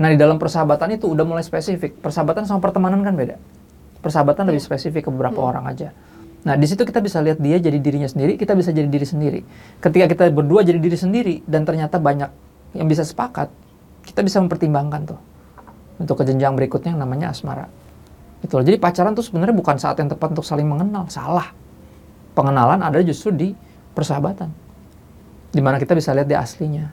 Nah 0.00 0.08
di 0.10 0.16
dalam 0.18 0.40
persahabatan 0.40 0.96
itu 0.96 1.06
udah 1.06 1.22
mulai 1.22 1.44
spesifik. 1.44 2.00
Persahabatan 2.00 2.48
sama 2.48 2.58
pertemanan 2.58 3.04
kan 3.04 3.14
beda. 3.14 3.36
Persahabatan 4.00 4.48
lebih 4.48 4.64
spesifik 4.64 5.06
ke 5.06 5.10
beberapa 5.12 5.38
orang 5.44 5.68
aja. 5.68 5.92
Nah 6.42 6.56
di 6.56 6.64
situ 6.64 6.82
kita 6.82 7.04
bisa 7.04 7.20
lihat 7.20 7.36
dia 7.38 7.60
jadi 7.60 7.76
dirinya 7.76 8.08
sendiri, 8.08 8.40
kita 8.40 8.56
bisa 8.56 8.72
jadi 8.72 8.88
diri 8.88 9.06
sendiri. 9.06 9.40
Ketika 9.78 10.08
kita 10.08 10.32
berdua 10.32 10.64
jadi 10.64 10.80
diri 10.80 10.96
sendiri 10.96 11.34
dan 11.44 11.68
ternyata 11.68 12.00
banyak 12.00 12.32
yang 12.74 12.88
bisa 12.88 13.04
sepakat, 13.04 13.52
kita 14.08 14.24
bisa 14.24 14.40
mempertimbangkan 14.40 15.14
tuh 15.14 15.20
untuk 16.00 16.16
ke 16.16 16.24
jenjang 16.24 16.56
berikutnya 16.56 16.96
yang 16.96 17.04
namanya 17.04 17.30
asmara. 17.30 17.68
Itu 18.40 18.56
loh. 18.56 18.64
Jadi 18.64 18.80
pacaran 18.80 19.12
tuh 19.12 19.20
sebenarnya 19.20 19.52
bukan 19.52 19.76
saat 19.76 20.00
yang 20.00 20.08
tepat 20.08 20.32
untuk 20.32 20.48
saling 20.48 20.64
mengenal, 20.64 21.04
salah. 21.12 21.52
Pengenalan 22.32 22.80
ada 22.80 22.96
justru 23.04 23.36
di 23.36 23.48
persahabatan. 23.92 24.48
Di 25.52 25.60
mana 25.60 25.76
kita 25.76 25.92
bisa 25.92 26.16
lihat 26.16 26.24
dia 26.24 26.40
aslinya. 26.40 26.88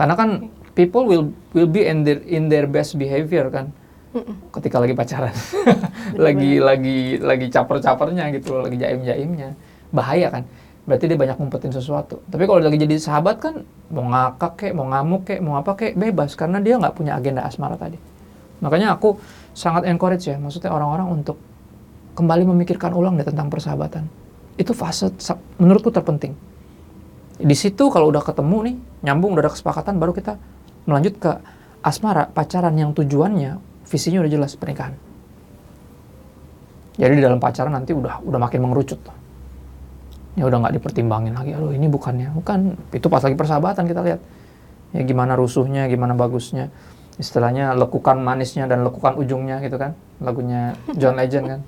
Karena 0.00 0.14
kan 0.16 0.48
people 0.72 1.04
will 1.04 1.30
will 1.52 1.68
be 1.68 1.84
in 1.84 2.02
their 2.02 2.18
in 2.24 2.48
their 2.48 2.64
best 2.64 2.96
behavior 2.96 3.52
kan 3.52 3.70
ketika 4.56 4.80
lagi 4.80 4.94
pacaran. 4.96 5.34
lagi 6.24 6.62
lagi 6.62 7.20
lagi 7.20 7.46
caper-capernya 7.52 8.32
gitu 8.40 8.56
lagi 8.64 8.80
jaim-jaimnya. 8.80 9.52
Bahaya 9.92 10.32
kan? 10.32 10.42
Berarti 10.84 11.08
dia 11.08 11.16
banyak 11.16 11.40
ngumpetin 11.40 11.72
sesuatu. 11.72 12.20
Tapi 12.28 12.44
kalau 12.44 12.60
lagi 12.60 12.76
jadi 12.76 13.00
sahabat 13.00 13.40
kan 13.40 13.54
mau 13.88 14.04
ngakak 14.04 14.52
kek, 14.60 14.72
mau 14.76 14.84
ngamuk 14.84 15.24
kek, 15.24 15.40
mau 15.40 15.56
apa 15.56 15.72
kek, 15.72 15.96
bebas 15.96 16.36
karena 16.36 16.60
dia 16.60 16.76
nggak 16.76 16.92
punya 16.92 17.16
agenda 17.16 17.40
asmara 17.40 17.80
tadi. 17.80 17.96
Makanya 18.60 18.92
aku 18.92 19.16
sangat 19.56 19.88
encourage 19.88 20.28
ya, 20.28 20.36
maksudnya 20.36 20.68
orang-orang 20.72 21.08
untuk 21.08 21.40
kembali 22.14 22.44
memikirkan 22.52 22.92
ulang 22.92 23.16
deh 23.16 23.24
tentang 23.24 23.48
persahabatan. 23.48 24.04
Itu 24.60 24.76
fase 24.76 25.08
menurutku 25.56 25.88
terpenting. 25.88 26.36
Di 27.40 27.56
situ 27.56 27.90
kalau 27.90 28.12
udah 28.12 28.22
ketemu 28.22 28.56
nih, 28.70 28.76
nyambung 29.08 29.34
udah 29.34 29.48
ada 29.48 29.52
kesepakatan 29.56 29.98
baru 29.98 30.12
kita 30.14 30.38
melanjut 30.84 31.14
ke 31.16 31.32
asmara, 31.80 32.28
pacaran 32.28 32.76
yang 32.76 32.92
tujuannya 32.92 33.56
visinya 33.88 34.20
udah 34.20 34.30
jelas 34.30 34.52
pernikahan. 34.54 34.94
Jadi 36.94 37.12
di 37.18 37.22
dalam 37.24 37.42
pacaran 37.42 37.74
nanti 37.74 37.90
udah 37.90 38.22
udah 38.22 38.38
makin 38.38 38.62
mengerucut 38.62 39.00
tuh. 39.02 39.23
Ya 40.34 40.50
udah 40.50 40.58
nggak 40.66 40.74
dipertimbangin 40.82 41.34
lagi. 41.38 41.54
Aduh 41.54 41.70
ini 41.70 41.86
bukannya, 41.86 42.34
bukan 42.34 42.74
itu 42.90 43.06
pas 43.06 43.22
lagi 43.22 43.38
persahabatan 43.38 43.86
kita 43.86 44.02
lihat. 44.02 44.20
Ya 44.94 45.00
gimana 45.06 45.38
rusuhnya, 45.38 45.86
gimana 45.86 46.14
bagusnya. 46.18 46.70
Istilahnya 47.14 47.78
lekukan 47.78 48.18
manisnya 48.18 48.66
dan 48.66 48.82
lekukan 48.82 49.14
ujungnya 49.14 49.62
gitu 49.62 49.78
kan. 49.78 49.94
Lagunya 50.18 50.74
John 50.98 51.14
Legend 51.14 51.44
kan. 51.46 51.60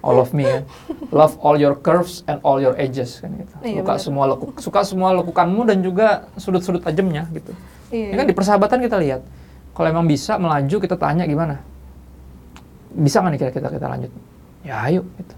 All 0.00 0.22
of 0.22 0.30
me 0.30 0.46
kan. 0.46 0.62
Love 1.10 1.34
all 1.42 1.58
your 1.58 1.74
curves 1.74 2.22
and 2.30 2.38
all 2.46 2.62
your 2.62 2.78
edges 2.78 3.18
kan 3.18 3.34
gitu. 3.34 3.54
Iya, 3.66 3.82
suka 3.82 3.94
benar. 3.94 4.02
semua 4.02 4.24
leku, 4.30 4.46
suka 4.62 4.80
semua 4.86 5.10
lekukanmu 5.18 5.66
dan 5.66 5.82
juga 5.82 6.30
sudut-sudut 6.38 6.86
tajamnya 6.86 7.26
gitu. 7.34 7.50
Iya. 7.90 8.14
Ya 8.14 8.16
kan 8.22 8.26
di 8.30 8.34
persahabatan 8.34 8.78
kita 8.86 8.96
lihat. 9.02 9.22
Kalau 9.74 9.88
emang 9.90 10.06
bisa 10.10 10.38
melaju 10.38 10.76
kita 10.82 10.94
tanya 10.98 11.26
gimana? 11.26 11.62
Bisa 12.94 13.22
nggak 13.22 13.30
nih 13.34 13.40
kira-kira 13.42 13.70
kita 13.70 13.86
lanjut? 13.86 14.12
Ya 14.66 14.74
ayo 14.86 15.02
gitu. 15.18 15.34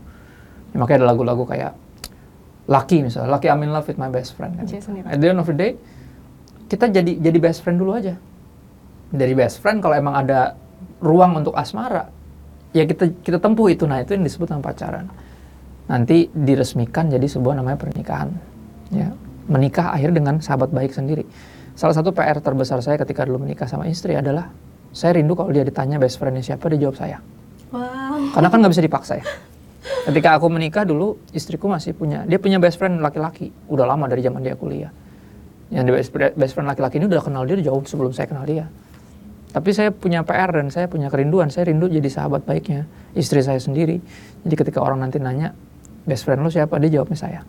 Ya, 0.72 0.76
makanya 0.80 1.04
ada 1.04 1.06
lagu-lagu 1.12 1.44
kayak 1.44 1.72
Lucky 2.68 3.00
misalnya, 3.00 3.30
Lucky 3.32 3.48
I'm 3.48 3.62
in 3.64 3.72
love 3.72 3.88
with 3.88 3.96
my 3.96 4.12
best 4.12 4.36
friend. 4.36 4.58
Kan, 4.58 4.66
Jason. 4.68 5.00
Mraz. 5.00 5.14
At 5.14 5.18
the 5.22 5.28
end 5.32 5.40
of 5.40 5.48
the 5.48 5.56
day, 5.56 5.72
kita 6.70 6.92
jadi 6.92 7.12
jadi 7.18 7.38
best 7.40 7.64
friend 7.64 7.80
dulu 7.80 7.96
aja. 7.96 8.14
Dari 9.10 9.34
best 9.34 9.58
friend 9.58 9.82
kalau 9.82 9.98
emang 9.98 10.14
ada 10.14 10.54
ruang 11.02 11.42
untuk 11.42 11.56
asmara, 11.56 12.06
ya 12.70 12.86
kita 12.86 13.10
kita 13.24 13.38
tempuh 13.42 13.66
itu. 13.72 13.88
Nah 13.88 14.04
itu 14.04 14.14
yang 14.14 14.22
disebut 14.22 14.54
nama 14.54 14.62
pacaran. 14.62 15.10
Nanti 15.90 16.30
diresmikan 16.30 17.10
jadi 17.10 17.26
sebuah 17.26 17.58
namanya 17.58 17.74
pernikahan. 17.80 18.30
Ya, 18.94 19.10
menikah 19.50 19.90
akhir 19.90 20.14
dengan 20.14 20.38
sahabat 20.38 20.70
baik 20.70 20.94
sendiri. 20.94 21.26
Salah 21.74 21.94
satu 21.94 22.14
PR 22.14 22.38
terbesar 22.38 22.78
saya 22.82 22.98
ketika 23.02 23.26
dulu 23.26 23.42
menikah 23.42 23.66
sama 23.66 23.90
istri 23.90 24.14
adalah 24.14 24.50
saya 24.94 25.18
rindu 25.18 25.34
kalau 25.34 25.50
dia 25.50 25.66
ditanya 25.66 25.98
best 25.98 26.18
friendnya 26.18 26.42
siapa 26.42 26.70
dia 26.70 26.86
jawab 26.86 26.98
saya. 26.98 27.18
Wow. 27.74 28.34
Karena 28.34 28.48
kan 28.50 28.58
nggak 28.62 28.72
bisa 28.74 28.84
dipaksa 28.86 29.12
ya. 29.18 29.26
Ketika 30.00 30.40
aku 30.40 30.48
menikah 30.48 30.88
dulu, 30.88 31.20
istriku 31.36 31.68
masih 31.68 31.92
punya, 31.92 32.24
dia 32.24 32.40
punya 32.40 32.56
best 32.56 32.80
friend 32.80 33.04
laki-laki. 33.04 33.52
Udah 33.68 33.84
lama 33.84 34.08
dari 34.08 34.24
zaman 34.24 34.40
dia 34.40 34.56
kuliah. 34.56 34.88
Yang 35.68 36.10
best, 36.10 36.10
best 36.34 36.52
friend 36.56 36.66
laki-laki 36.66 36.98
ini 36.98 37.06
udah 37.06 37.22
kenal 37.22 37.44
dia 37.44 37.60
jauh 37.60 37.84
sebelum 37.84 38.10
saya 38.10 38.26
kenal 38.26 38.48
dia. 38.48 38.66
Tapi 39.50 39.70
saya 39.74 39.90
punya 39.90 40.22
PR 40.22 40.50
dan 40.54 40.70
saya 40.70 40.86
punya 40.86 41.10
kerinduan. 41.10 41.50
Saya 41.50 41.68
rindu 41.68 41.90
jadi 41.90 42.06
sahabat 42.06 42.46
baiknya 42.46 42.86
istri 43.18 43.42
saya 43.42 43.58
sendiri. 43.58 43.98
Jadi 44.46 44.54
ketika 44.54 44.78
orang 44.80 45.02
nanti 45.02 45.18
nanya, 45.18 45.52
best 46.06 46.22
friend 46.24 46.42
lu 46.46 46.50
siapa? 46.50 46.78
Dia 46.78 47.02
jawabnya 47.02 47.18
saya. 47.18 47.40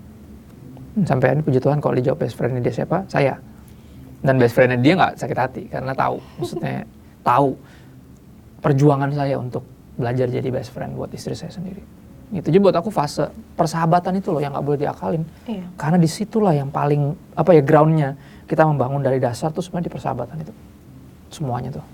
Sampai 1.08 1.40
ini 1.40 1.46
puji 1.46 1.64
Tuhan 1.64 1.80
kalau 1.80 1.96
dijawab 1.96 2.20
best 2.20 2.36
friendnya 2.36 2.60
dia 2.60 2.74
siapa? 2.84 3.08
Saya. 3.08 3.40
Dan 4.22 4.36
best 4.42 4.54
friendnya 4.58 4.82
dia 4.82 4.94
nggak 4.98 5.14
sakit 5.18 5.38
hati 5.38 5.64
karena 5.72 5.96
tahu. 5.96 6.20
Maksudnya 6.42 6.84
tahu 7.24 7.56
perjuangan 8.60 9.10
saya 9.16 9.40
untuk 9.40 9.64
belajar 9.96 10.28
jadi 10.28 10.50
best 10.52 10.74
friend 10.74 10.98
buat 10.98 11.14
istri 11.16 11.38
saya 11.38 11.54
sendiri. 11.54 12.01
Itu 12.32 12.48
jadi 12.48 12.64
buat 12.64 12.76
aku 12.76 12.88
fase 12.88 13.28
persahabatan 13.60 14.24
itu 14.24 14.32
loh 14.32 14.40
yang 14.40 14.56
nggak 14.56 14.66
boleh 14.66 14.80
diakalin. 14.80 15.24
Iya. 15.46 15.68
Karena 15.76 15.98
di 16.00 16.08
situlah 16.08 16.56
yang 16.56 16.72
paling 16.72 17.12
apa 17.36 17.52
ya 17.52 17.62
groundnya 17.62 18.16
kita 18.48 18.64
membangun 18.64 19.04
dari 19.04 19.20
dasar 19.20 19.52
tuh 19.52 19.60
sebenarnya 19.60 19.92
di 19.92 19.94
persahabatan 19.94 20.36
itu 20.40 20.54
semuanya 21.32 21.70
tuh. 21.76 21.86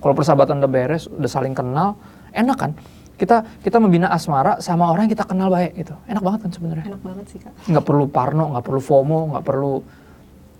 Kalau 0.00 0.12
persahabatan 0.12 0.60
udah 0.60 0.70
beres, 0.70 1.08
udah 1.08 1.30
saling 1.30 1.56
kenal, 1.56 1.96
enak 2.36 2.56
kan? 2.56 2.72
Kita 3.16 3.40
kita 3.64 3.80
membina 3.80 4.12
asmara 4.12 4.60
sama 4.60 4.92
orang 4.92 5.08
yang 5.08 5.16
kita 5.16 5.24
kenal 5.24 5.48
baik 5.48 5.72
gitu. 5.72 5.96
Enak 6.04 6.20
banget 6.20 6.40
kan 6.44 6.50
sebenarnya. 6.52 6.84
Enak 6.92 7.00
banget 7.00 7.24
sih 7.32 7.38
kak. 7.40 7.52
Nggak 7.64 7.84
perlu 7.88 8.04
parno, 8.12 8.52
nggak 8.52 8.64
perlu 8.68 8.80
FOMO, 8.84 9.20
nggak 9.32 9.44
perlu 9.44 9.72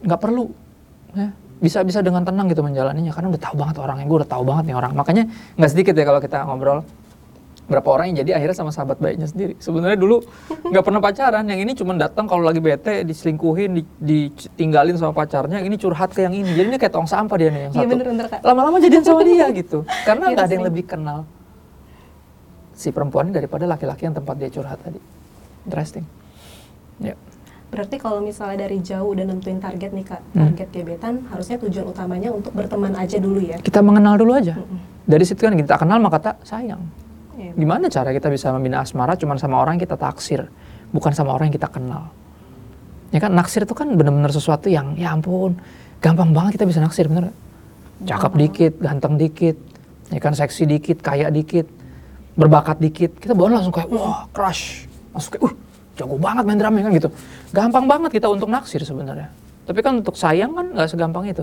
nggak 0.05 0.21
perlu 0.21 0.45
ya 1.17 1.29
bisa 1.57 1.81
bisa 1.81 2.05
dengan 2.05 2.21
tenang 2.21 2.53
gitu 2.53 2.61
menjalaninya 2.61 3.13
karena 3.17 3.33
udah 3.33 3.41
tahu 3.41 3.55
banget 3.57 3.77
orangnya 3.81 4.05
gue 4.05 4.19
udah 4.21 4.29
tahu 4.29 4.43
banget 4.45 4.65
nih 4.69 4.77
orang 4.77 4.93
makanya 4.93 5.25
nggak 5.57 5.71
sedikit 5.73 5.97
ya 5.97 6.05
kalau 6.05 6.21
kita 6.21 6.45
ngobrol 6.45 6.85
berapa 7.67 7.89
orang 7.89 8.07
yang 8.09 8.23
jadi 8.23 8.39
akhirnya 8.39 8.57
sama 8.57 8.71
sahabat 8.71 8.97
baiknya 8.97 9.27
sendiri. 9.27 9.59
Sebenarnya 9.59 9.95
dulu 9.95 10.23
nggak 10.65 10.81
pernah 10.81 11.01
pacaran. 11.01 11.45
Yang 11.45 11.61
ini 11.63 11.73
cuma 11.75 11.93
datang 11.93 12.25
kalau 12.25 12.41
lagi 12.41 12.59
bete 12.59 13.03
diselingkuhin 13.03 13.75
di- 13.75 13.87
ditinggalin 13.99 14.95
sama 14.95 15.11
pacarnya 15.13 15.59
yang 15.59 15.67
ini 15.67 15.77
curhat 15.77 16.11
ke 16.11 16.23
yang 16.23 16.33
ini. 16.33 16.47
Jadinya 16.49 16.77
kayak 16.77 16.93
tong 16.93 17.05
sampah 17.05 17.35
dia 17.35 17.51
nih 17.51 17.61
yang 17.67 17.73
Iya 17.75 17.83
satu. 17.83 18.39
lama-lama 18.43 18.77
jadian 18.79 19.03
sama 19.03 19.23
dia 19.23 19.47
gitu. 19.61 19.83
Karena 20.03 20.25
Iya, 20.25 20.33
nggak 20.33 20.45
ada 20.45 20.55
yang 20.55 20.65
lebih 20.65 20.85
kenal 20.85 21.19
si 22.73 22.89
perempuan 22.89 23.27
ini 23.27 23.35
daripada 23.35 23.65
laki-laki 23.65 24.05
yang 24.05 24.15
tempat 24.15 24.37
dia 24.37 24.47
curhat 24.47 24.79
tadi. 24.79 25.01
Interesting. 25.65 26.05
Ya. 26.99 27.17
Berarti 27.67 27.99
kalau 27.99 28.23
misalnya 28.23 28.63
dari 28.63 28.79
jauh 28.79 29.11
udah 29.11 29.27
nentuin 29.27 29.59
target 29.59 29.91
nih 29.91 30.07
kak, 30.07 30.23
Hmm. 30.31 30.55
target 30.55 30.69
gebetan, 30.71 31.15
harusnya 31.27 31.59
tujuan 31.59 31.87
utamanya 31.87 32.31
untuk 32.31 32.53
berteman 32.53 32.95
aja 32.95 33.19
dulu 33.19 33.43
ya. 33.43 33.59
kita 33.59 33.81
mengenal 33.81 34.15
dulu 34.15 34.33
aja. 34.33 34.55
Mm-mm. 34.55 34.79
dari 35.03 35.23
situ 35.23 35.39
kan 35.41 35.55
kita 35.55 35.75
kenal 35.77 35.99
maka 35.99 36.19
tak 36.21 36.37
sayang. 36.43 36.79
Gimana 37.37 37.87
cara 37.93 38.11
kita 38.17 38.29
bisa 38.33 38.51
membina 38.53 38.81
asmara 38.81 39.15
cuma 39.15 39.37
sama 39.37 39.61
orang 39.61 39.77
yang 39.77 39.85
kita 39.89 39.97
taksir 40.01 40.49
bukan 40.91 41.13
sama 41.13 41.37
orang 41.37 41.53
yang 41.53 41.57
kita 41.57 41.69
kenal? 41.69 42.09
Ya 43.15 43.23
kan 43.23 43.33
naksir 43.33 43.65
itu 43.65 43.75
kan 43.77 43.93
benar-benar 43.95 44.33
sesuatu 44.35 44.67
yang 44.67 44.97
ya 44.99 45.13
ampun 45.13 45.57
gampang 46.01 46.33
banget 46.33 46.61
kita 46.61 46.67
bisa 46.69 46.81
naksir 46.83 47.07
bener 47.09 47.31
nggak? 47.31 47.39
cakep 47.97 48.33
dikit 48.37 48.73
ganteng 48.77 49.17
dikit 49.17 49.57
ya 50.13 50.21
kan 50.21 50.37
seksi 50.37 50.69
dikit 50.69 51.01
kaya 51.01 51.33
dikit 51.33 51.67
berbakat 52.37 52.77
dikit. 52.79 53.17
Kita 53.17 53.33
bawa 53.33 53.59
langsung 53.59 53.73
kayak 53.73 53.89
wah 53.91 54.29
crush. 54.31 54.85
Langsung 55.11 55.33
kayak 55.35 55.49
uh 55.49 55.55
jago 55.97 56.17
banget 56.21 56.45
main 56.45 56.61
drum 56.61 56.77
ya 56.77 56.83
kan 56.85 56.93
gitu. 56.93 57.09
Gampang 57.57 57.85
banget 57.89 58.11
kita 58.21 58.29
untuk 58.29 58.53
naksir 58.53 58.85
sebenarnya. 58.85 59.33
Tapi 59.65 59.81
kan 59.81 60.05
untuk 60.05 60.15
sayang 60.15 60.53
kan 60.53 60.67
nggak 60.77 60.89
segampang 60.93 61.25
itu. 61.27 61.43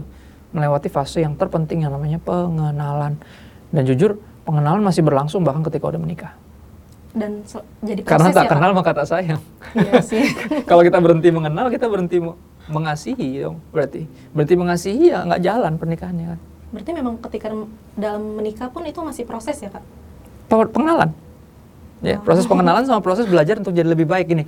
Melewati 0.53 0.87
fase 0.87 1.25
yang 1.25 1.33
terpenting 1.33 1.81
yang 1.81 1.91
namanya 1.97 2.21
pengenalan. 2.21 3.17
Dan 3.73 3.83
jujur 3.89 4.21
pengenalan 4.43 4.81
masih 4.81 5.01
berlangsung 5.01 5.41
bahkan 5.41 5.63
ketika 5.63 5.87
udah 5.87 5.97
menikah 5.97 6.33
Dan 7.13 7.45
se- 7.45 7.61
jadi 7.79 8.01
karena 8.01 8.29
tak 8.29 8.45
ya, 8.45 8.51
kenal 8.51 8.71
maka 8.71 8.91
tak 8.91 9.05
sayang 9.05 9.41
Iya 9.71 10.01
sih. 10.01 10.23
kalau 10.69 10.81
kita 10.81 10.97
berhenti 10.97 11.29
mengenal 11.29 11.67
kita 11.67 11.85
berhenti 11.85 12.17
me- 12.17 12.35
mengasihi 12.65 13.39
dong 13.39 13.61
berarti 13.69 14.03
berhenti 14.31 14.55
mengasihi 14.55 15.03
ya 15.09 15.21
nggak 15.23 15.41
jalan 15.41 15.73
pernikahannya 15.75 16.27
kan 16.27 16.39
Berarti 16.73 16.91
memang 16.91 17.21
ketika 17.21 17.53
dalam 17.93 18.33
menikah 18.33 18.65
pun 18.67 18.81
itu 18.81 18.97
masih 18.97 19.23
proses 19.23 19.53
ya 19.55 19.69
kak? 19.69 19.85
Pe- 20.47 20.69
pengenalan 20.69 21.13
ya 22.01 22.17
Oh. 22.17 22.25
proses 22.25 22.43
pengenalan 22.43 22.83
sama 22.83 22.97
proses 22.99 23.23
belajar 23.25 23.55
untuk 23.55 23.71
jadi 23.71 23.85
lebih 23.85 24.03
baik 24.03 24.27
ini 24.27 24.43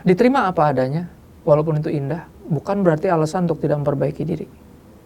diterima 0.00 0.46
apa 0.46 0.68
adanya, 0.68 1.08
walaupun 1.42 1.78
itu 1.78 1.88
indah, 1.88 2.22
bukan 2.46 2.80
berarti 2.80 3.08
alasan 3.08 3.44
untuk 3.44 3.58
tidak 3.58 3.78
memperbaiki 3.78 4.22
diri. 4.22 4.46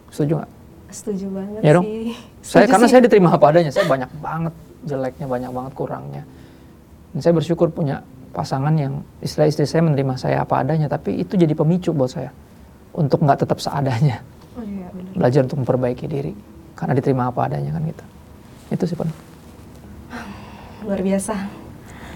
Setuju 0.09 0.37
nggak? 0.37 0.51
Setuju 0.93 1.25
banget 1.33 1.59
Ya 1.59 1.71
dong. 1.73 1.83
sih. 1.83 2.13
Saya 2.39 2.63
Setuju 2.63 2.69
karena 2.69 2.85
sih. 2.85 2.91
saya 2.91 3.01
diterima 3.01 3.29
apa 3.33 3.45
adanya, 3.49 3.71
saya 3.73 3.85
banyak 3.85 4.11
banget 4.21 4.53
jeleknya, 4.83 5.25
banyak 5.25 5.51
banget 5.51 5.73
kurangnya. 5.73 6.23
Dan 7.09 7.19
saya 7.19 7.33
bersyukur 7.33 7.67
punya 7.67 8.05
pasangan 8.29 8.73
yang 8.73 9.01
istilah 9.19 9.45
istri 9.45 9.65
saya 9.65 9.81
menerima 9.81 10.13
saya 10.15 10.41
apa 10.41 10.61
adanya, 10.61 10.85
tapi 10.85 11.17
itu 11.17 11.33
jadi 11.33 11.51
pemicu 11.51 11.89
buat 11.91 12.09
saya 12.09 12.29
untuk 12.91 13.21
nggak 13.21 13.41
tetap 13.41 13.57
seadanya, 13.57 14.21
Oh 14.53 14.61
iya 14.61 14.85
benar. 14.87 15.13
belajar 15.17 15.41
untuk 15.43 15.57
memperbaiki 15.61 16.05
diri 16.05 16.33
karena 16.73 16.93
diterima 16.93 17.29
apa 17.29 17.45
adanya 17.45 17.73
kan 17.73 17.81
gitu. 17.83 18.05
Itu 18.69 18.83
sih 18.85 18.93
Pan. 18.93 19.09
Luar 20.83 20.99
biasa. 20.99 21.33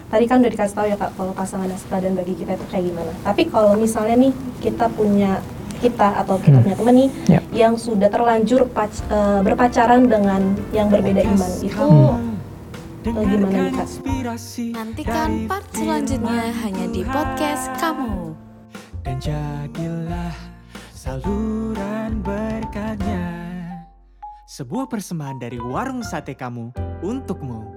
Tadi 0.08 0.24
kan 0.24 0.40
udah 0.40 0.50
dikasih 0.50 0.76
tahu 0.76 0.88
ya 0.88 0.96
kak 0.96 1.12
kalau 1.14 1.34
pasangan 1.34 1.68
sepadan 1.74 2.16
bagi 2.16 2.34
kita 2.34 2.54
itu 2.54 2.66
kayak 2.70 2.86
gimana. 2.88 3.12
Tapi 3.22 3.42
kalau 3.48 3.76
misalnya 3.76 4.16
nih 4.18 4.32
kita 4.60 4.88
punya 4.90 5.44
kita 5.78 6.18
atau 6.18 6.36
kita 6.38 6.58
Hmm. 6.58 6.64
punya 6.64 6.76
temen 6.76 6.96
nih 6.96 7.10
Ya. 7.28 7.40
yang 7.52 7.74
sudah 7.76 8.08
terlanjur 8.08 8.66
pac- 8.68 9.06
eh, 9.08 9.40
berpacaran 9.42 10.06
dengan 10.06 10.42
yang 10.70 10.88
berbeda 10.88 11.22
iman 11.24 11.52
itu 11.60 11.78
Hmm. 11.78 12.36
eh, 13.06 13.24
gimana 13.24 13.58
nih 13.62 13.72
kak? 13.72 13.88
Nantikan 14.74 15.30
part 15.46 15.68
selanjutnya 15.72 16.44
hanya 16.58 16.86
di 16.88 17.02
podcast 17.04 17.70
kamu. 17.78 18.34
Dan 19.02 19.16
jadilah 19.18 20.36
saluran 20.92 22.20
berkatnya 22.20 23.24
Sebuah 24.44 24.88
persembahan 24.88 25.38
dari 25.38 25.56
warung 25.56 26.02
sate 26.02 26.34
kamu 26.34 26.74
untukmu 27.00 27.77